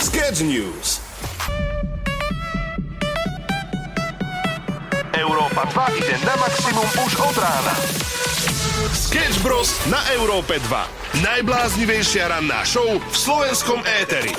Sketch 0.02 0.42
News. 0.42 0.98
Európa 5.14 5.62
2 5.72 5.98
ide 6.02 6.14
na 6.26 6.34
maximum 6.36 6.88
už 7.06 7.12
od 7.22 7.36
rána. 7.38 7.74
Sketch 8.92 9.40
Bros. 9.40 9.72
na 9.88 10.02
Európe 10.18 10.60
2. 10.60 11.24
Najbláznivejšia 11.24 12.28
ranná 12.28 12.66
show 12.68 12.84
v 12.84 13.16
slovenskom 13.16 13.80
éteri. 14.04 14.34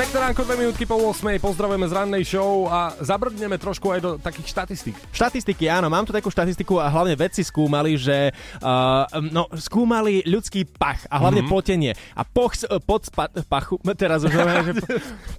Pekné 0.00 0.16
ránko, 0.16 0.48
dve 0.48 0.56
minútky 0.64 0.88
po 0.88 0.96
8. 0.96 1.36
Pozdravujeme 1.36 1.84
z 1.84 1.92
rannej 1.92 2.24
show 2.24 2.64
a 2.72 2.96
zabrdneme 3.04 3.60
trošku 3.60 3.84
aj 3.92 4.00
do 4.00 4.10
takých 4.16 4.48
štatistík. 4.48 4.96
Štatistiky, 5.12 5.68
áno, 5.68 5.92
mám 5.92 6.08
tu 6.08 6.12
takú 6.16 6.32
štatistiku 6.32 6.80
a 6.80 6.88
hlavne 6.88 7.12
vedci 7.12 7.44
skúmali, 7.44 8.00
že 8.00 8.32
uh, 8.64 9.04
no, 9.28 9.44
skúmali 9.60 10.24
ľudský 10.24 10.64
pach 10.64 11.04
a 11.12 11.20
hlavne 11.20 11.44
mm-hmm. 11.44 11.52
potenie. 11.52 11.92
A 12.16 12.24
poch, 12.24 12.56
pod 12.88 13.12
spa, 13.12 13.28
pachu, 13.28 13.76
teraz 14.00 14.24
už 14.24 14.32
že 14.32 14.72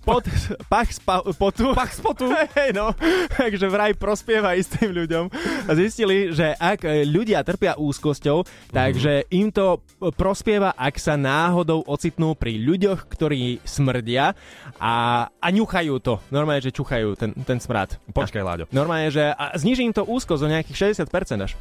pod, 0.06 0.30
pach 0.69 0.93
spa, 0.93 1.26
potu. 1.26 1.74
Pach 1.74 1.89
z 1.89 2.06
potu. 2.06 2.30
Hej, 2.62 2.78
no, 2.78 2.93
takže 3.34 3.65
vraj 3.65 3.97
prospieva 3.97 4.54
istým 4.54 4.93
ľuďom. 4.93 5.26
A 5.65 5.74
zistili, 5.74 6.38
že 6.38 6.54
ak 6.54 6.86
ľudia 7.10 7.41
trpia 7.41 7.82
úzkosťou, 7.82 8.45
mm-hmm. 8.45 8.78
takže 8.78 9.26
im 9.34 9.50
to 9.50 9.82
prospieva, 10.13 10.78
ak 10.78 11.02
sa 11.02 11.17
náhodou 11.17 11.82
ocitnú 11.89 12.38
pri 12.38 12.62
ľuďoch, 12.62 13.10
ktorí 13.10 13.58
smrdia 13.65 14.38
a, 14.77 15.27
a 15.27 15.47
ňuchajú 15.51 15.93
to. 16.01 16.19
Normálne, 16.33 16.63
že 16.63 16.73
čuchajú 16.73 17.15
ten, 17.19 17.31
ten 17.45 17.57
smrad. 17.61 17.97
Počkaj, 18.11 18.41
Láďo. 18.41 18.65
Normálne, 18.73 19.11
že 19.11 19.31
a 19.31 19.55
zniží 19.57 19.85
im 19.85 19.95
to 19.95 20.07
úzkosť 20.07 20.41
o 20.45 20.49
nejakých 20.49 20.95
60% 20.97 21.45
až. 21.45 21.53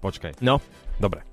Počkaj. 0.00 0.40
No. 0.40 0.62
Dobre. 1.00 1.24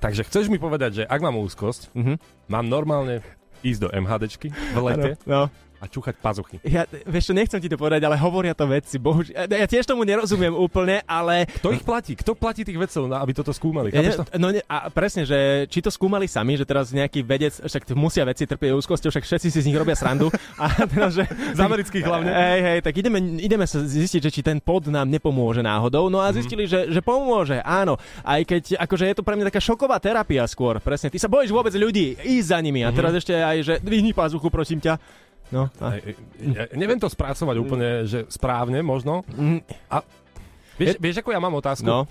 Takže 0.00 0.28
chceš 0.28 0.52
mi 0.52 0.60
povedať, 0.60 1.02
že 1.02 1.08
ak 1.08 1.20
mám 1.24 1.40
úzkosť, 1.40 1.92
uh-huh. 1.96 2.16
mám 2.52 2.66
normálne 2.68 3.24
ísť 3.64 3.80
do 3.80 3.88
MHDčky 3.90 4.52
v 4.52 4.78
lete, 4.84 5.10
no, 5.24 5.48
no 5.48 5.65
a 5.76 5.84
čúchať 5.84 6.16
pazuchy. 6.16 6.56
Ja, 6.64 6.88
vieš 7.04 7.30
čo, 7.30 7.34
nechcem 7.36 7.60
ti 7.60 7.68
to 7.68 7.76
povedať, 7.76 8.00
ale 8.08 8.16
hovoria 8.16 8.56
to 8.56 8.64
vedci, 8.64 8.96
bohužiaľ. 8.96 9.44
Ja 9.52 9.68
tiež 9.68 9.84
tomu 9.84 10.08
nerozumiem 10.08 10.56
úplne, 10.56 11.04
ale... 11.04 11.44
Kto 11.60 11.72
ich 11.72 11.84
platí? 11.84 12.16
Kto 12.16 12.32
platí 12.32 12.64
tých 12.64 12.80
vedcov, 12.80 13.12
aby 13.12 13.32
toto 13.36 13.52
skúmali? 13.52 13.92
Ja, 13.92 14.00
to? 14.16 14.24
No 14.40 14.48
a 14.56 14.76
presne, 14.88 15.28
že 15.28 15.68
či 15.68 15.84
to 15.84 15.92
skúmali 15.92 16.24
sami, 16.24 16.56
že 16.56 16.64
teraz 16.64 16.90
nejaký 16.96 17.20
vedec, 17.20 17.52
však 17.60 17.92
musia 17.92 18.24
vedci 18.24 18.48
trpieť 18.48 18.72
úzkosťou, 18.72 19.12
však 19.12 19.24
všetci 19.28 19.48
si 19.52 19.58
z 19.60 19.66
nich 19.68 19.76
robia 19.76 19.92
srandu. 19.92 20.32
A 20.56 20.72
teda, 20.90 21.12
že, 21.12 21.24
z 21.28 21.60
amerických 21.60 22.04
hlavne. 22.08 22.32
Hej, 22.32 22.60
hej, 22.64 22.78
tak 22.80 22.94
ideme, 22.96 23.18
ideme 23.36 23.68
sa 23.68 23.84
zistiť, 23.84 24.20
že 24.26 24.30
či 24.32 24.40
ten 24.40 24.58
pod 24.58 24.88
nám 24.88 25.12
nepomôže 25.12 25.60
náhodou. 25.60 26.08
No 26.08 26.24
a 26.24 26.32
mhm. 26.32 26.34
zistili, 26.40 26.64
mm. 26.64 26.70
že, 26.70 26.80
že 26.88 27.00
pomôže, 27.04 27.60
áno. 27.60 28.00
Aj 28.24 28.40
keď, 28.40 28.80
akože 28.80 29.04
je 29.12 29.16
to 29.20 29.26
pre 29.26 29.36
mňa 29.36 29.52
taká 29.52 29.60
šoková 29.60 30.00
terapia 30.00 30.48
skôr, 30.48 30.80
presne. 30.80 31.12
Ty 31.12 31.18
sa 31.20 31.28
bojíš 31.28 31.52
vôbec 31.52 31.74
ľudí, 31.76 32.16
ísť 32.16 32.48
za 32.48 32.58
nimi. 32.64 32.80
A 32.82 32.90
mhm. 32.90 32.96
teraz 32.96 33.12
ešte 33.12 33.36
aj, 33.36 33.56
že 33.60 33.74
vyhni 33.84 34.16
pazuchu, 34.16 34.48
prosím 34.48 34.80
ťa. 34.80 35.25
No, 35.54 35.70
a... 35.78 36.02
ja, 36.42 36.66
neviem 36.74 36.98
to 36.98 37.06
spracovať 37.06 37.56
úplne, 37.58 38.02
že 38.02 38.26
správne 38.26 38.82
možno. 38.82 39.22
A 39.86 40.02
vieš, 40.74 40.98
vieš, 40.98 41.22
ako 41.22 41.30
ja 41.30 41.40
mám 41.40 41.54
otázku? 41.54 41.86
No. 41.86 42.10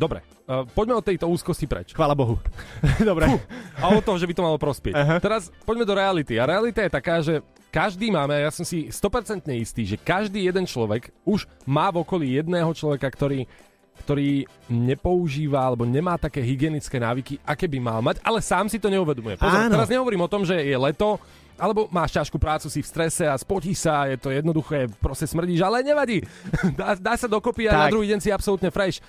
Dobre, 0.00 0.24
uh, 0.48 0.64
poďme 0.72 0.96
od 0.96 1.04
tejto 1.04 1.28
úzkosti 1.28 1.68
preč. 1.68 1.92
Chvála 1.92 2.16
Bohu. 2.16 2.40
Dobre. 3.10 3.28
Fú, 3.28 3.36
a 3.76 3.92
od 3.92 4.00
toho, 4.00 4.16
že 4.16 4.24
by 4.24 4.32
to 4.32 4.46
malo 4.46 4.56
prospieť. 4.56 4.96
Uh-huh. 4.96 5.18
Teraz 5.20 5.52
poďme 5.68 5.84
do 5.84 5.92
reality. 5.92 6.40
A 6.40 6.48
realita 6.48 6.80
je 6.80 6.90
taká, 6.90 7.20
že 7.20 7.44
každý 7.68 8.08
máme, 8.08 8.32
ja 8.32 8.48
som 8.48 8.64
si 8.64 8.88
100% 8.88 9.44
istý, 9.60 9.84
že 9.84 10.00
každý 10.00 10.48
jeden 10.48 10.64
človek 10.64 11.12
už 11.28 11.44
má 11.68 11.92
v 11.92 12.00
okolí 12.00 12.40
jedného 12.40 12.72
človeka, 12.72 13.12
ktorý 13.12 13.44
ktorý 14.00 14.48
nepoužíva 14.72 15.60
alebo 15.60 15.84
nemá 15.84 16.16
také 16.16 16.40
hygienické 16.40 16.96
návyky, 16.96 17.36
aké 17.44 17.68
by 17.68 17.78
mal 17.84 18.00
mať, 18.00 18.16
ale 18.24 18.40
sám 18.40 18.72
si 18.72 18.80
to 18.80 18.88
neuvedomuje. 18.88 19.36
Pozor, 19.36 19.68
teraz 19.68 19.92
nehovorím 19.92 20.24
o 20.24 20.32
tom, 20.32 20.40
že 20.40 20.56
je 20.56 20.72
leto, 20.72 21.20
alebo 21.60 21.86
máš 21.92 22.16
ťažkú 22.16 22.40
prácu, 22.40 22.72
si 22.72 22.80
v 22.80 22.88
strese 22.88 23.28
a 23.28 23.36
spotí 23.36 23.76
sa, 23.76 24.08
je 24.08 24.16
to 24.16 24.32
jednoduché, 24.32 24.88
proste 24.98 25.28
smrdíš, 25.28 25.60
ale 25.60 25.84
nevadí. 25.84 26.24
Dá, 26.80 26.96
dá 26.96 27.14
sa 27.14 27.28
dokopy 27.28 27.68
a 27.68 27.86
na 27.86 27.92
druhý 27.92 28.08
deň 28.08 28.20
si 28.24 28.32
absolútne 28.32 28.72
fresh 28.72 29.04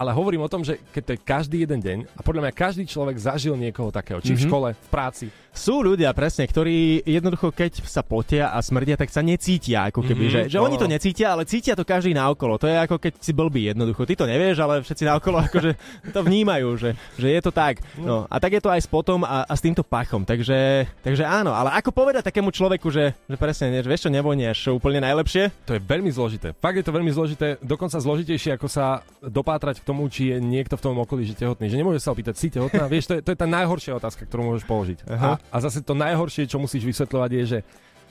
ale 0.00 0.16
hovorím 0.16 0.40
o 0.40 0.48
tom, 0.48 0.64
že 0.64 0.80
keď 0.96 1.02
to 1.04 1.12
je 1.12 1.20
každý 1.20 1.56
jeden 1.60 1.80
deň 1.84 1.98
a 2.16 2.24
podľa 2.24 2.48
mňa 2.48 2.52
každý 2.56 2.88
človek 2.88 3.20
zažil 3.20 3.52
niekoho 3.52 3.92
takého, 3.92 4.24
či 4.24 4.32
mm-hmm. 4.32 4.40
v 4.40 4.40
mhm. 4.40 4.48
škole, 4.48 4.68
v 4.72 4.88
práci. 4.88 5.26
Sú 5.50 5.82
ľudia, 5.82 6.14
presne, 6.14 6.46
ktorí 6.46 7.02
jednoducho, 7.02 7.50
keď 7.50 7.82
sa 7.82 8.06
potia 8.06 8.54
a 8.54 8.62
smrdia, 8.62 8.94
tak 8.94 9.10
sa 9.10 9.18
necítia, 9.18 9.90
ako 9.90 10.06
keby, 10.06 10.24
mm-hmm. 10.30 10.46
že, 10.46 10.52
že 10.54 10.62
oni 10.62 10.78
to 10.78 10.86
necítia, 10.86 11.34
ale 11.34 11.42
cítia 11.42 11.74
to 11.74 11.82
každý 11.82 12.14
naokolo. 12.14 12.54
To 12.62 12.70
je 12.70 12.76
ako 12.78 13.02
keď 13.02 13.12
si 13.18 13.34
blbý 13.34 13.74
jednoducho. 13.74 14.06
Ty 14.06 14.14
to 14.22 14.30
nevieš, 14.30 14.62
ale 14.62 14.86
všetci 14.86 15.04
naokolo 15.10 15.42
akože 15.50 15.74
to 16.14 16.20
vnímajú, 16.22 16.68
že, 16.78 16.90
že 17.18 17.28
je 17.34 17.40
to 17.42 17.50
tak. 17.50 17.82
No, 17.98 18.30
a 18.30 18.36
tak 18.38 18.54
je 18.54 18.62
to 18.62 18.70
aj 18.70 18.86
s 18.86 18.88
potom 18.88 19.26
a, 19.26 19.42
a 19.42 19.52
s 19.54 19.64
týmto 19.64 19.82
pachom. 19.82 20.22
Takže, 20.22 20.86
takže 21.02 21.26
áno, 21.26 21.50
ale 21.50 21.74
ako 21.74 21.90
povedať 21.90 22.30
takému 22.30 22.54
človeku, 22.54 22.86
že, 22.94 23.18
že 23.26 23.36
presne, 23.36 23.74
vieš 23.82 24.06
čo, 24.06 24.10
nevonieš 24.14 24.70
úplne 24.70 25.02
najlepšie? 25.02 25.50
To 25.66 25.74
je 25.74 25.82
veľmi 25.82 26.14
zložité. 26.14 26.54
Fakt 26.54 26.78
je 26.78 26.86
to 26.86 26.94
veľmi 26.94 27.10
zložité, 27.10 27.58
dokonca 27.58 27.98
zložitejšie, 27.98 28.54
ako 28.54 28.70
sa 28.70 29.02
dopátrať 29.18 29.82
k 29.82 29.86
tomu, 29.86 30.06
či 30.06 30.30
je 30.30 30.36
niekto 30.38 30.78
v 30.78 30.82
tom 30.84 30.94
okolí 31.02 31.26
že 31.26 31.34
tehotný. 31.34 31.66
Že 31.66 31.78
nemôžeš 31.82 32.02
sa 32.06 32.14
opýtať, 32.14 32.34
si 32.38 32.48
tehotná? 32.54 32.86
Vieš, 32.86 33.10
to 33.10 33.14
je, 33.18 33.20
to 33.26 33.30
je 33.34 33.38
tá 33.38 33.48
najhoršia 33.50 33.98
otázka, 33.98 34.24
ktorú 34.24 34.54
môžeš 34.54 34.64
položiť. 34.68 34.98
A, 35.10 35.39
a 35.48 35.56
zase 35.64 35.80
to 35.80 35.96
najhoršie, 35.96 36.44
čo 36.44 36.60
musíš 36.60 36.84
vysvetľovať, 36.84 37.30
je, 37.32 37.44
že 37.56 37.58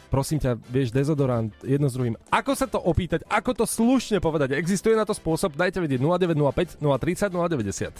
prosím 0.10 0.42
ťa, 0.42 0.58
vieš, 0.74 0.90
dezodorant 0.90 1.54
jedno 1.62 1.86
s 1.86 1.94
druhým. 1.94 2.18
Ako 2.34 2.58
sa 2.58 2.66
to 2.66 2.82
opýtať, 2.82 3.22
ako 3.30 3.54
to 3.54 3.66
slušne 3.70 4.18
povedať? 4.18 4.58
Existuje 4.58 4.98
na 4.98 5.06
to 5.06 5.14
spôsob? 5.14 5.54
Dajte 5.54 5.80
vedieť 5.80 6.02
0905 6.02 6.82
030 6.82 7.30
090. 7.30 7.94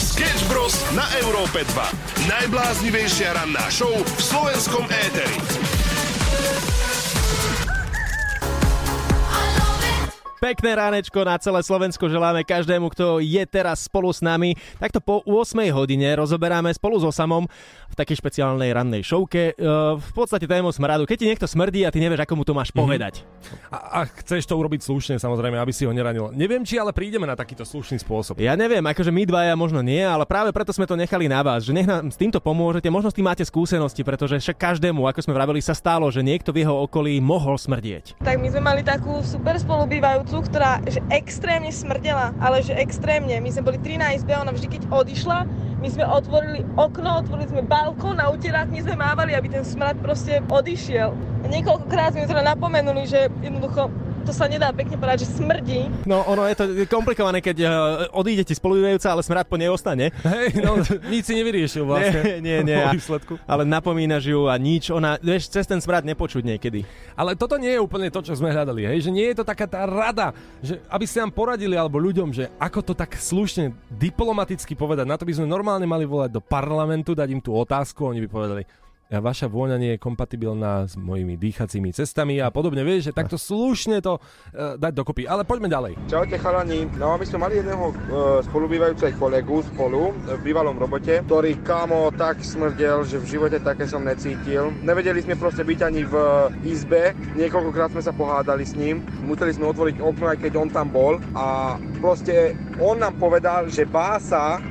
Sketch 0.00 0.42
Bros. 0.48 0.74
na 0.94 1.04
Európe 1.20 1.66
2. 1.66 2.30
Najbláznivejšia 2.30 3.36
ranná 3.36 3.66
show 3.68 3.90
v 3.90 4.20
slovenskom 4.22 4.86
éteri. 4.86 5.38
Pekné 10.40 10.72
ránečko 10.72 11.20
na 11.20 11.36
celé 11.36 11.60
Slovensko 11.60 12.08
želáme 12.08 12.48
každému, 12.48 12.88
kto 12.96 13.20
je 13.20 13.44
teraz 13.44 13.84
spolu 13.84 14.08
s 14.08 14.24
nami. 14.24 14.56
Takto 14.80 14.96
po 15.04 15.20
8 15.28 15.68
hodine 15.68 16.08
rozoberáme 16.16 16.72
spolu 16.72 16.96
so 16.96 17.12
Samom 17.12 17.44
v 17.92 17.94
takej 17.94 18.24
špeciálnej 18.24 18.72
rannej 18.72 19.04
šovke. 19.04 19.52
Uh, 19.60 20.00
v 20.00 20.12
podstate 20.16 20.48
tému 20.48 20.72
smradu. 20.72 21.04
Keď 21.04 21.16
ti 21.20 21.28
niekto 21.28 21.44
smrdí 21.44 21.84
a 21.84 21.92
ty 21.92 22.00
nevieš, 22.00 22.24
ako 22.24 22.40
mu 22.40 22.44
to 22.48 22.56
máš 22.56 22.72
povedať. 22.72 23.20
Mm-hmm. 23.20 23.68
A, 23.68 23.76
a 24.00 24.08
chceš 24.24 24.48
to 24.48 24.56
urobiť 24.56 24.80
slušne, 24.80 25.20
samozrejme, 25.20 25.60
aby 25.60 25.76
si 25.76 25.84
ho 25.84 25.92
neranil. 25.92 26.32
Neviem, 26.32 26.64
či 26.64 26.80
ale 26.80 26.96
prídeme 26.96 27.28
na 27.28 27.36
takýto 27.36 27.68
slušný 27.68 28.00
spôsob. 28.00 28.40
Ja 28.40 28.56
neviem, 28.56 28.80
akože 28.80 29.12
my 29.12 29.28
dvaja 29.28 29.52
možno 29.60 29.84
nie, 29.84 30.00
ale 30.00 30.24
práve 30.24 30.56
preto 30.56 30.72
sme 30.72 30.88
to 30.88 30.96
nechali 30.96 31.28
na 31.28 31.44
vás, 31.44 31.68
že 31.68 31.76
nech 31.76 31.84
nám 31.84 32.08
s 32.08 32.16
týmto 32.16 32.40
pomôžete. 32.40 32.88
Možno 32.88 33.12
s 33.12 33.16
tým 33.20 33.28
máte 33.28 33.44
skúsenosti, 33.44 34.00
pretože 34.00 34.40
však 34.40 34.56
každému, 34.56 35.04
ako 35.04 35.20
sme 35.20 35.36
vraveli, 35.36 35.60
sa 35.60 35.76
stalo, 35.76 36.08
že 36.08 36.24
niekto 36.24 36.48
v 36.48 36.64
jeho 36.64 36.88
okolí 36.88 37.20
mohol 37.20 37.60
smrdieť. 37.60 38.16
Tak 38.24 38.40
my 38.40 38.48
sme 38.48 38.62
mali 38.64 38.80
takú 38.80 39.20
super 39.20 39.60
spolubývajúcu, 39.60 40.29
ktorá 40.38 40.78
že 40.86 41.02
extrémne 41.10 41.74
smrdela, 41.74 42.30
ale 42.38 42.62
že 42.62 42.78
extrémne. 42.78 43.34
My 43.42 43.50
sme 43.50 43.74
boli 43.74 43.78
13 43.82 44.22
izbe, 44.22 44.38
ona 44.38 44.54
vždy 44.54 44.70
keď 44.70 44.82
odišla, 44.86 45.38
my 45.82 45.88
sme 45.90 46.06
otvorili 46.06 46.62
okno, 46.78 47.26
otvorili 47.26 47.50
sme 47.50 47.62
balkón 47.66 48.22
a 48.22 48.30
utierátni 48.30 48.86
sme 48.86 48.94
mávali, 48.94 49.34
aby 49.34 49.50
ten 49.50 49.66
smrad 49.66 49.98
proste 49.98 50.38
odišiel. 50.46 51.10
A 51.42 51.46
niekoľkokrát 51.50 52.14
sme 52.14 52.30
teda 52.30 52.46
napomenuli, 52.46 53.10
že 53.10 53.26
jednoducho 53.42 53.90
to 54.24 54.32
sa 54.36 54.46
nedá 54.46 54.68
pekne 54.70 54.96
povedať, 55.00 55.24
že 55.24 55.28
smrdí. 55.40 55.88
No 56.04 56.22
ono 56.28 56.44
je 56.46 56.56
to 56.56 56.64
komplikované, 56.86 57.40
keď 57.40 57.56
uh, 57.64 57.70
odídete 58.12 58.52
spolubývajúca, 58.52 59.08
ale 59.10 59.22
smrad 59.24 59.46
po 59.48 59.56
nej 59.56 59.72
ostane. 59.72 60.12
Hej, 60.22 60.60
no 60.60 60.80
nič 61.12 61.28
si 61.30 61.34
nevyriešil 61.36 61.84
vlastne. 61.84 62.20
Nie, 62.40 62.62
nie, 62.62 62.76
nie. 62.76 62.80
A, 62.80 62.92
ale 63.48 63.62
napomínaš 63.66 64.32
ju 64.32 64.48
a 64.48 64.54
nič, 64.56 64.88
ona, 64.92 65.20
vieš, 65.20 65.50
cez 65.50 65.66
ten 65.66 65.80
smrad 65.80 66.06
nepočuť 66.06 66.44
niekedy. 66.44 66.86
Ale 67.16 67.36
toto 67.36 67.60
nie 67.60 67.74
je 67.74 67.80
úplne 67.80 68.08
to, 68.08 68.20
čo 68.24 68.36
sme 68.36 68.52
hľadali, 68.52 68.86
hej, 68.86 69.08
že 69.08 69.10
nie 69.12 69.28
je 69.32 69.42
to 69.42 69.44
taká 69.44 69.66
tá 69.68 69.84
rada, 69.84 70.32
že 70.64 70.80
aby 70.88 71.04
ste 71.04 71.20
nám 71.20 71.32
poradili 71.34 71.76
alebo 71.76 72.00
ľuďom, 72.00 72.32
že 72.32 72.48
ako 72.56 72.92
to 72.92 72.94
tak 72.96 73.16
slušne, 73.16 73.74
diplomaticky 73.92 74.72
povedať, 74.72 75.04
na 75.04 75.16
to 75.18 75.26
by 75.28 75.36
sme 75.36 75.46
normálne 75.48 75.84
mali 75.84 76.06
volať 76.08 76.30
do 76.32 76.42
parlamentu, 76.42 77.12
dať 77.12 77.28
im 77.30 77.42
tú 77.42 77.52
otázku, 77.52 78.08
oni 78.08 78.24
by 78.24 78.28
povedali, 78.30 78.62
vaša 79.18 79.50
vôňa 79.50 79.74
nie 79.82 79.98
je 79.98 79.98
kompatibilná 79.98 80.86
s 80.86 80.94
mojimi 80.94 81.34
dýchacími 81.34 81.90
cestami 81.90 82.38
a 82.38 82.54
podobne. 82.54 82.86
Vieš, 82.86 83.10
že 83.10 83.16
takto 83.16 83.34
slušne 83.34 83.98
to 83.98 84.22
uh, 84.22 84.78
dať 84.78 84.92
dokopy. 84.94 85.26
Ale 85.26 85.42
poďme 85.42 85.66
ďalej. 85.66 85.98
Čaute 86.06 86.38
chalani. 86.38 86.86
No 86.94 87.18
my 87.18 87.26
sme 87.26 87.42
mali 87.42 87.58
jedného 87.58 87.90
uh, 87.90 87.94
spolubývajúceho 88.46 89.18
kolegu 89.18 89.66
spolu 89.74 90.14
v 90.14 90.40
bývalom 90.46 90.78
robote, 90.78 91.26
ktorý 91.26 91.58
kámo 91.66 92.14
tak 92.14 92.38
smrdel, 92.46 93.02
že 93.02 93.18
v 93.18 93.26
živote 93.26 93.58
také 93.58 93.90
som 93.90 94.06
necítil. 94.06 94.70
Nevedeli 94.86 95.18
sme 95.26 95.34
proste 95.34 95.66
byť 95.66 95.80
ani 95.82 96.06
v 96.06 96.14
izbe. 96.62 97.10
Niekoľkokrát 97.34 97.90
sme 97.90 98.06
sa 98.06 98.14
pohádali 98.14 98.62
s 98.62 98.78
ním. 98.78 99.02
Museli 99.26 99.50
sme 99.50 99.74
otvoriť 99.74 99.98
okno, 99.98 100.30
aj 100.30 100.38
keď 100.38 100.52
on 100.54 100.68
tam 100.70 100.86
bol. 100.94 101.18
A 101.34 101.74
proste 101.98 102.54
on 102.78 103.02
nám 103.02 103.18
povedal, 103.18 103.66
že 103.66 103.88
bása 103.88 104.62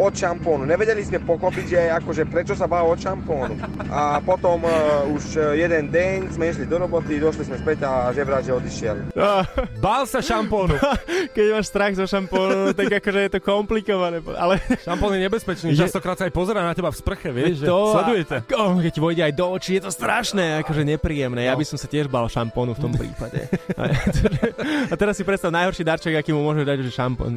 od 0.00 0.16
šampónu. 0.16 0.64
Nevedeli 0.64 1.04
sme 1.04 1.20
pochopiť, 1.20 1.64
že 1.68 1.80
akože 2.00 2.22
prečo 2.24 2.56
sa 2.56 2.64
bá 2.64 2.80
od 2.80 2.96
šampónu. 2.96 3.60
A 3.92 4.16
potom 4.24 4.64
uh, 4.64 5.04
už 5.12 5.36
e, 5.36 5.60
jeden 5.60 5.92
deň 5.92 6.32
sme 6.32 6.48
išli 6.48 6.64
do 6.64 6.80
roboty, 6.80 7.20
došli 7.20 7.44
sme 7.44 7.56
späť 7.60 7.84
a 7.84 8.08
žebrať, 8.16 8.48
že 8.48 8.52
odišiel. 8.56 8.96
Bál 9.76 10.08
sa 10.08 10.24
šampónu. 10.24 10.80
Keď 11.36 11.46
máš 11.52 11.68
strach 11.68 11.92
zo 11.92 12.08
šampónu, 12.08 12.72
tak 12.72 12.88
akože 13.02 13.20
je 13.28 13.30
to 13.36 13.40
komplikované. 13.44 14.24
Ale... 14.40 14.56
Šampón 14.80 15.12
je 15.12 15.20
nebezpečný, 15.28 15.68
že... 15.76 15.84
častokrát 15.84 16.16
sa 16.16 16.24
aj 16.24 16.32
pozera 16.32 16.64
na 16.64 16.72
teba 16.72 16.88
v 16.88 16.96
sprche, 16.96 17.28
vieš, 17.28 17.60
to... 17.60 17.68
že 17.68 17.92
sledujete. 17.92 18.36
A... 18.40 18.56
Oh, 18.56 18.80
keď 18.80 18.92
ti 18.96 19.00
vojde 19.04 19.22
aj 19.28 19.34
do 19.36 19.46
očí, 19.52 19.72
je 19.76 19.84
to 19.84 19.92
strašné, 19.92 20.64
akože 20.64 20.82
nepríjemné. 20.86 21.44
Ja 21.44 21.54
no. 21.54 21.60
by 21.60 21.64
som 21.68 21.76
sa 21.76 21.90
tiež 21.90 22.08
bál 22.08 22.24
šampónu 22.24 22.72
v 22.72 22.80
tom 22.80 22.92
prípade. 23.00 23.52
a 24.92 24.94
teraz 24.96 25.20
si 25.20 25.26
predstav 25.28 25.52
najhorší 25.52 25.84
darček, 25.84 26.16
aký 26.16 26.32
mu 26.32 26.40
môžeš 26.40 26.64
dať, 26.64 26.78
že 26.88 26.90
šampón. 26.94 27.32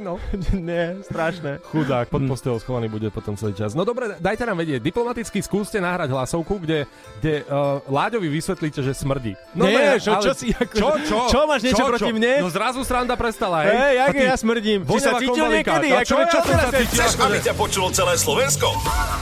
No. 0.00 0.16
Nie, 0.54 1.02
strašné. 1.04 1.60
Chud 1.68 1.97
chudák, 1.98 2.06
pod 2.10 2.22
postelou 2.30 2.58
schovaný 2.62 2.86
bude 2.86 3.08
potom 3.10 3.34
celý 3.34 3.54
čas. 3.58 3.74
No 3.74 3.82
dobre, 3.82 4.14
dajte 4.22 4.46
nám 4.46 4.58
vedieť, 4.62 4.78
diplomaticky 4.78 5.42
skúste 5.42 5.82
nahrať 5.82 6.14
hlasovku, 6.14 6.62
kde, 6.62 6.86
kde 7.18 7.42
uh, 7.50 7.82
Láďovi 7.90 8.28
vysvetlíte, 8.30 8.80
že 8.82 8.94
smrdí. 8.94 9.34
No 9.54 9.66
Nie, 9.66 9.98
čo, 9.98 10.14
čo, 10.22 10.32
si, 10.34 10.54
ako, 10.54 10.74
čo, 10.78 10.88
čo, 11.02 11.16
čo, 11.26 11.40
máš 11.50 11.60
niečo 11.66 11.82
čo, 11.82 11.90
proti 11.90 12.10
čo? 12.10 12.14
mne? 12.14 12.32
No 12.38 12.48
zrazu 12.52 12.80
sranda 12.86 13.14
prestala, 13.18 13.66
hej. 13.66 13.74
Hej, 13.74 13.94
jak 13.98 14.14
ja 14.14 14.36
smrdím. 14.38 14.78
Ty 14.86 14.98
sa 15.02 15.12
cítil 15.18 15.46
niekedy? 15.50 15.88
Ako, 15.90 16.06
čo, 16.06 16.16
čo, 16.28 16.38
čo 16.46 16.54
sa 16.54 16.68
Chceš, 16.78 17.12
aby 17.20 17.38
ťa 17.42 17.54
počulo 17.58 17.86
celé 17.90 18.14
Slovensko? 18.14 18.68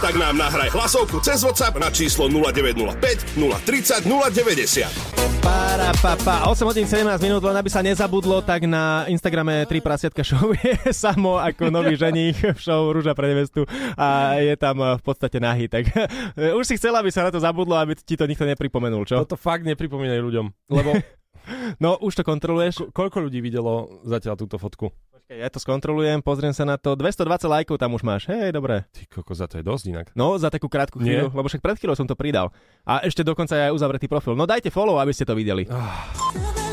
Tak 0.04 0.14
nám 0.20 0.36
nahraj 0.36 0.70
hlasovku 0.72 1.24
cez 1.24 1.40
WhatsApp 1.42 1.80
na 1.80 1.88
číslo 1.88 2.28
0905 2.28 3.36
030 3.36 4.04
090. 4.04 5.16
Para, 5.46 5.94
pa, 6.02 6.18
pa. 6.18 6.36
8 6.50 6.66
hodín 6.66 6.90
17 6.90 7.06
minút, 7.22 7.38
len 7.38 7.54
aby 7.54 7.70
sa 7.70 7.78
nezabudlo, 7.78 8.42
tak 8.42 8.66
na 8.66 9.06
Instagrame 9.06 9.62
3 9.62 9.78
prasiatka 9.78 10.26
show 10.26 10.50
je 10.58 10.74
samo 10.90 11.38
ako 11.38 11.70
nový 11.70 11.94
ženich 11.94 12.34
v 12.56 12.62
show 12.64 12.80
Rúža 12.90 13.12
pre 13.12 13.30
nevestu 13.30 13.68
a 13.94 14.40
je 14.40 14.56
tam 14.56 14.80
v 14.80 15.02
podstate 15.04 15.36
nahý. 15.38 15.68
Tak 15.68 15.92
už 16.58 16.64
si 16.64 16.74
chcela, 16.80 17.04
aby 17.04 17.12
sa 17.12 17.28
na 17.28 17.30
to 17.30 17.38
zabudlo, 17.38 17.76
aby 17.76 17.94
ti 17.94 18.16
to 18.16 18.24
nikto 18.24 18.48
nepripomenul, 18.48 19.04
čo? 19.04 19.20
Toto 19.22 19.36
fakt 19.36 19.68
nepripomínaj 19.68 20.20
ľuďom, 20.24 20.46
lebo... 20.72 20.90
no, 21.84 22.00
už 22.02 22.18
to 22.18 22.22
kontroluješ. 22.26 22.82
Ko- 22.90 22.90
koľko 23.06 23.28
ľudí 23.28 23.38
videlo 23.38 24.02
zatiaľ 24.02 24.34
túto 24.34 24.56
fotku? 24.58 24.90
Ja 25.26 25.50
to 25.50 25.58
skontrolujem, 25.58 26.22
pozriem 26.22 26.54
sa 26.54 26.62
na 26.62 26.78
to. 26.78 26.94
220 26.94 27.50
lajkov 27.50 27.82
tam 27.82 27.98
už 27.98 28.06
máš. 28.06 28.30
Hej, 28.30 28.54
dobre. 28.54 28.86
Ty 28.94 29.10
koko, 29.10 29.34
za 29.34 29.50
to 29.50 29.58
je 29.58 29.64
dosť 29.66 29.84
inak. 29.90 30.06
No, 30.14 30.38
za 30.38 30.54
takú 30.54 30.70
krátku 30.70 31.02
chvíľu, 31.02 31.26
Nie? 31.26 31.34
lebo 31.34 31.50
však 31.50 31.58
pred 31.66 31.74
chvíľou 31.74 31.98
som 31.98 32.06
to 32.06 32.14
pridal. 32.14 32.54
A 32.86 33.02
ešte 33.02 33.26
dokonca 33.26 33.58
aj 33.58 33.74
uzavretý 33.74 34.06
profil. 34.06 34.38
No 34.38 34.46
dajte 34.46 34.70
follow, 34.70 35.02
aby 35.02 35.10
ste 35.10 35.26
to 35.26 35.34
videli. 35.34 35.66
Ah. 35.66 36.65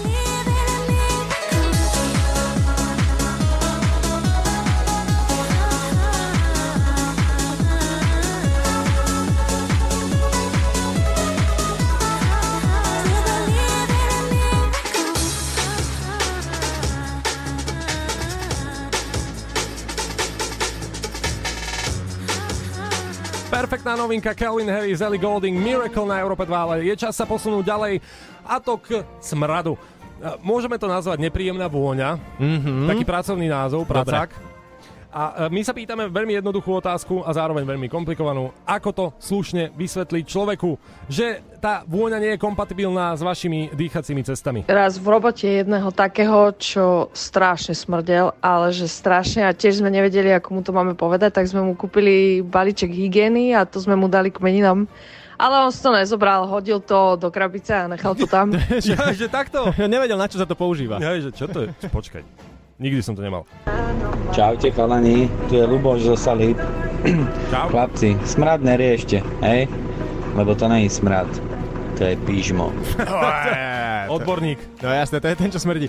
Perfektná 23.64 23.96
novinka 23.96 24.36
Calvin 24.36 24.68
Harris, 24.68 25.00
Ellie 25.00 25.16
Golding, 25.16 25.56
Miracle 25.56 26.04
na 26.04 26.20
Európe 26.20 26.44
2, 26.44 26.52
ale 26.52 26.84
je 26.84 27.00
čas 27.00 27.16
sa 27.16 27.24
posunúť 27.24 27.64
ďalej 27.64 28.04
a 28.44 28.60
to 28.60 28.76
k 28.76 29.08
smradu. 29.24 29.80
Môžeme 30.44 30.76
to 30.76 30.92
nazvať 30.92 31.24
nepríjemná 31.24 31.72
vôňa, 31.72 32.20
mm-hmm. 32.44 32.92
taký 32.92 33.08
pracovný 33.08 33.48
názov, 33.48 33.88
pracák. 33.88 34.36
Dobre. 34.36 34.53
A 35.14 35.46
e, 35.46 35.54
my 35.54 35.62
sa 35.62 35.78
pýtame 35.78 36.10
veľmi 36.10 36.42
jednoduchú 36.42 36.82
otázku 36.82 37.22
a 37.22 37.30
zároveň 37.30 37.70
veľmi 37.70 37.86
komplikovanú. 37.86 38.50
Ako 38.66 38.90
to 38.90 39.06
slušne 39.22 39.70
vysvetliť 39.78 40.26
človeku, 40.26 40.74
že 41.06 41.46
tá 41.62 41.86
vôňa 41.86 42.18
nie 42.18 42.32
je 42.34 42.42
kompatibilná 42.42 43.14
s 43.14 43.22
vašimi 43.22 43.72
dýchacími 43.78 44.26
cestami? 44.26 44.60
Raz 44.66 44.98
v 44.98 45.06
robote 45.06 45.46
jedného 45.46 45.94
takého, 45.94 46.50
čo 46.58 47.14
strašne 47.14 47.78
smrdel, 47.78 48.34
ale 48.42 48.74
že 48.74 48.90
strašne 48.90 49.46
a 49.46 49.54
tiež 49.54 49.86
sme 49.86 49.94
nevedeli, 49.94 50.34
ako 50.34 50.50
mu 50.50 50.62
to 50.66 50.74
máme 50.74 50.98
povedať, 50.98 51.38
tak 51.38 51.46
sme 51.46 51.62
mu 51.62 51.78
kúpili 51.78 52.42
balíček 52.42 52.90
hygieny 52.90 53.54
a 53.54 53.70
to 53.70 53.78
sme 53.78 53.94
mu 53.94 54.10
dali 54.10 54.34
k 54.34 54.42
meninám. 54.42 54.90
Ale 55.38 55.66
on 55.66 55.72
si 55.74 55.82
to 55.82 55.94
nezobral, 55.94 56.46
hodil 56.46 56.82
to 56.82 57.18
do 57.18 57.30
krabice 57.34 57.74
a 57.74 57.90
nechal 57.90 58.14
to 58.18 58.26
tam. 58.30 58.54
ja, 58.82 59.14
že 59.14 59.30
takto? 59.30 59.74
Ja 59.78 59.90
nevedel, 59.94 60.18
na 60.18 60.26
čo 60.26 60.42
sa 60.42 60.50
to 60.50 60.58
používa. 60.58 60.98
Ja, 60.98 61.14
že 61.22 61.30
čo 61.34 61.46
to 61.50 61.70
je? 61.70 61.70
Počkaj. 61.90 62.53
Nikdy 62.82 63.06
som 63.06 63.14
to 63.14 63.22
nemal. 63.22 63.46
Čaute 64.34 64.74
chalani, 64.74 65.30
tu 65.46 65.62
je 65.62 65.66
Luboš 65.66 66.10
zo 66.10 66.16
Salib. 66.18 66.58
Čau. 67.54 67.70
Chlapci, 67.70 68.18
smrad 68.26 68.66
neriešte, 68.66 69.22
hej? 69.46 69.70
Lebo 70.34 70.58
to 70.58 70.66
není 70.66 70.90
smrad, 70.90 71.30
to 71.94 72.02
je 72.02 72.18
pížmo. 72.26 72.74
Odborník. 74.14 74.60
No 74.82 74.90
jasné, 74.92 75.22
to 75.22 75.28
je 75.32 75.36
ten, 75.38 75.50
čo 75.54 75.60
smrdí. 75.62 75.88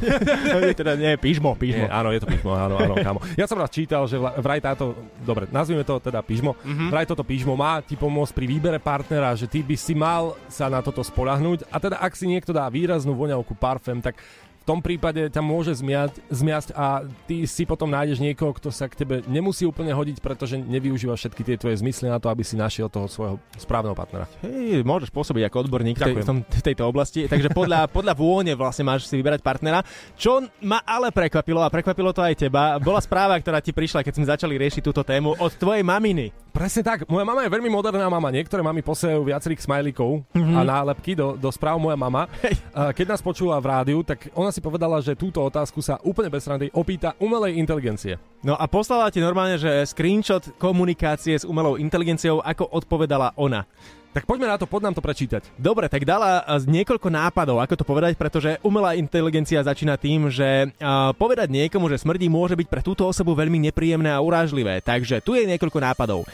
teda 0.80 0.94
nie, 0.94 1.16
pížmo, 1.18 1.56
pížmo. 1.58 1.88
Nie, 1.88 1.90
áno, 1.90 2.14
je 2.14 2.20
to 2.22 2.28
pížmo, 2.28 2.54
áno, 2.54 2.78
áno, 2.78 2.94
kámo. 3.00 3.20
Ja 3.34 3.48
som 3.48 3.58
raz 3.58 3.72
čítal, 3.72 4.04
že 4.06 4.20
vraj 4.20 4.62
táto, 4.62 4.94
dobre, 5.24 5.48
nazvime 5.50 5.82
to 5.82 5.98
teda 5.98 6.22
pížmo, 6.22 6.54
mm-hmm. 6.60 6.88
vraj 6.92 7.06
toto 7.08 7.24
pížmo 7.26 7.56
má 7.58 7.82
ti 7.82 7.98
pomôcť 7.98 8.32
pri 8.36 8.46
výbere 8.46 8.78
partnera, 8.78 9.34
že 9.34 9.50
ty 9.50 9.64
by 9.64 9.74
si 9.74 9.96
mal 9.96 10.38
sa 10.46 10.68
na 10.70 10.84
toto 10.84 11.02
spolahnúť 11.02 11.66
a 11.72 11.76
teda 11.80 11.96
ak 11.98 12.12
si 12.14 12.30
niekto 12.30 12.54
dá 12.54 12.68
výraznú 12.70 13.16
voňavku 13.16 13.56
parfém, 13.58 13.98
tak 13.98 14.20
v 14.62 14.64
tom 14.70 14.78
prípade 14.78 15.26
ťa 15.26 15.42
môže 15.42 15.74
zmiať, 15.74 16.22
zmiasť 16.30 16.70
a 16.78 17.02
ty 17.26 17.42
si 17.50 17.66
potom 17.66 17.90
nájdeš 17.90 18.22
niekoho, 18.22 18.54
kto 18.54 18.70
sa 18.70 18.86
k 18.86 18.94
tebe 18.94 19.26
nemusí 19.26 19.66
úplne 19.66 19.90
hodiť, 19.90 20.22
pretože 20.22 20.54
nevyužíva 20.54 21.18
všetky 21.18 21.42
tie 21.42 21.58
tvoje 21.58 21.82
zmysly 21.82 22.06
na 22.06 22.22
to, 22.22 22.30
aby 22.30 22.46
si 22.46 22.54
našiel 22.54 22.86
toho 22.86 23.10
svojho 23.10 23.42
správneho 23.58 23.98
partnera. 23.98 24.30
Hej, 24.46 24.86
môžeš 24.86 25.10
pôsobiť 25.10 25.50
ako 25.50 25.66
odborník 25.66 25.98
tej, 25.98 26.14
v, 26.14 26.22
tom, 26.22 26.38
v 26.46 26.62
tejto 26.62 26.86
oblasti, 26.86 27.26
takže 27.26 27.50
podľa, 27.50 27.90
podľa 27.96 28.14
vône 28.14 28.54
vlastne 28.54 28.86
máš 28.86 29.10
si 29.10 29.18
vyberať 29.18 29.42
partnera. 29.42 29.82
Čo 30.14 30.46
ma 30.62 30.78
ale 30.86 31.10
prekvapilo, 31.10 31.58
a 31.58 31.66
prekvapilo 31.66 32.14
to 32.14 32.22
aj 32.22 32.46
teba, 32.46 32.78
bola 32.78 33.02
správa, 33.02 33.34
ktorá 33.42 33.58
ti 33.58 33.74
prišla, 33.74 34.06
keď 34.06 34.14
sme 34.14 34.30
začali 34.30 34.54
riešiť 34.62 34.82
túto 34.86 35.02
tému 35.02 35.34
od 35.42 35.50
tvojej 35.58 35.82
maminy. 35.82 36.30
Presne 36.52 36.84
tak. 36.84 37.08
Moja 37.08 37.24
mama 37.24 37.40
je 37.40 37.48
veľmi 37.48 37.72
moderná 37.72 38.12
mama. 38.12 38.28
Niektoré 38.28 38.60
mamy 38.60 38.84
posielajú 38.84 39.24
viacerých 39.24 39.64
smajlikov 39.64 40.20
mm-hmm. 40.36 40.52
a 40.52 40.60
nálepky 40.60 41.16
do, 41.16 41.32
do 41.32 41.48
správ 41.48 41.80
moja 41.80 41.96
mama. 41.96 42.28
Hej. 42.44 42.60
Keď 42.70 43.06
nás 43.08 43.24
počula 43.24 43.56
v 43.56 43.72
rádiu, 43.72 44.04
tak 44.04 44.28
ona 44.36 44.51
si 44.52 44.60
povedala, 44.60 45.00
že 45.00 45.16
túto 45.16 45.40
otázku 45.40 45.80
sa 45.80 45.96
úplne 46.04 46.28
bez 46.28 46.44
randy 46.44 46.68
opýta 46.76 47.16
umelej 47.18 47.56
inteligencie. 47.56 48.20
No 48.44 48.54
a 48.54 48.68
poslala 48.68 49.08
ti 49.08 49.18
normálne, 49.18 49.56
že 49.56 49.88
screenshot 49.88 50.54
komunikácie 50.60 51.40
s 51.40 51.48
umelou 51.48 51.80
inteligenciou, 51.80 52.44
ako 52.44 52.68
odpovedala 52.68 53.32
ona. 53.40 53.64
Tak 54.12 54.28
poďme 54.28 54.44
na 54.44 54.60
to, 54.60 54.68
poď 54.68 54.92
nám 54.92 54.96
to 55.00 55.00
prečítať. 55.00 55.56
Dobre, 55.56 55.88
tak 55.88 56.04
dala 56.04 56.44
z 56.60 56.68
niekoľko 56.68 57.08
nápadov, 57.08 57.64
ako 57.64 57.80
to 57.80 57.88
povedať, 57.88 58.12
pretože 58.20 58.60
umelá 58.60 58.92
inteligencia 58.92 59.64
začína 59.64 59.96
tým, 59.96 60.28
že 60.28 60.68
uh, 60.68 61.16
povedať 61.16 61.48
niekomu, 61.48 61.88
že 61.88 61.96
smrdí, 61.96 62.28
môže 62.28 62.52
byť 62.52 62.68
pre 62.68 62.84
túto 62.84 63.08
osobu 63.08 63.32
veľmi 63.32 63.56
nepríjemné 63.72 64.12
a 64.12 64.20
urážlivé. 64.20 64.84
Takže 64.84 65.24
tu 65.24 65.32
je 65.32 65.48
niekoľko 65.48 65.80
nápadov. 65.80 66.28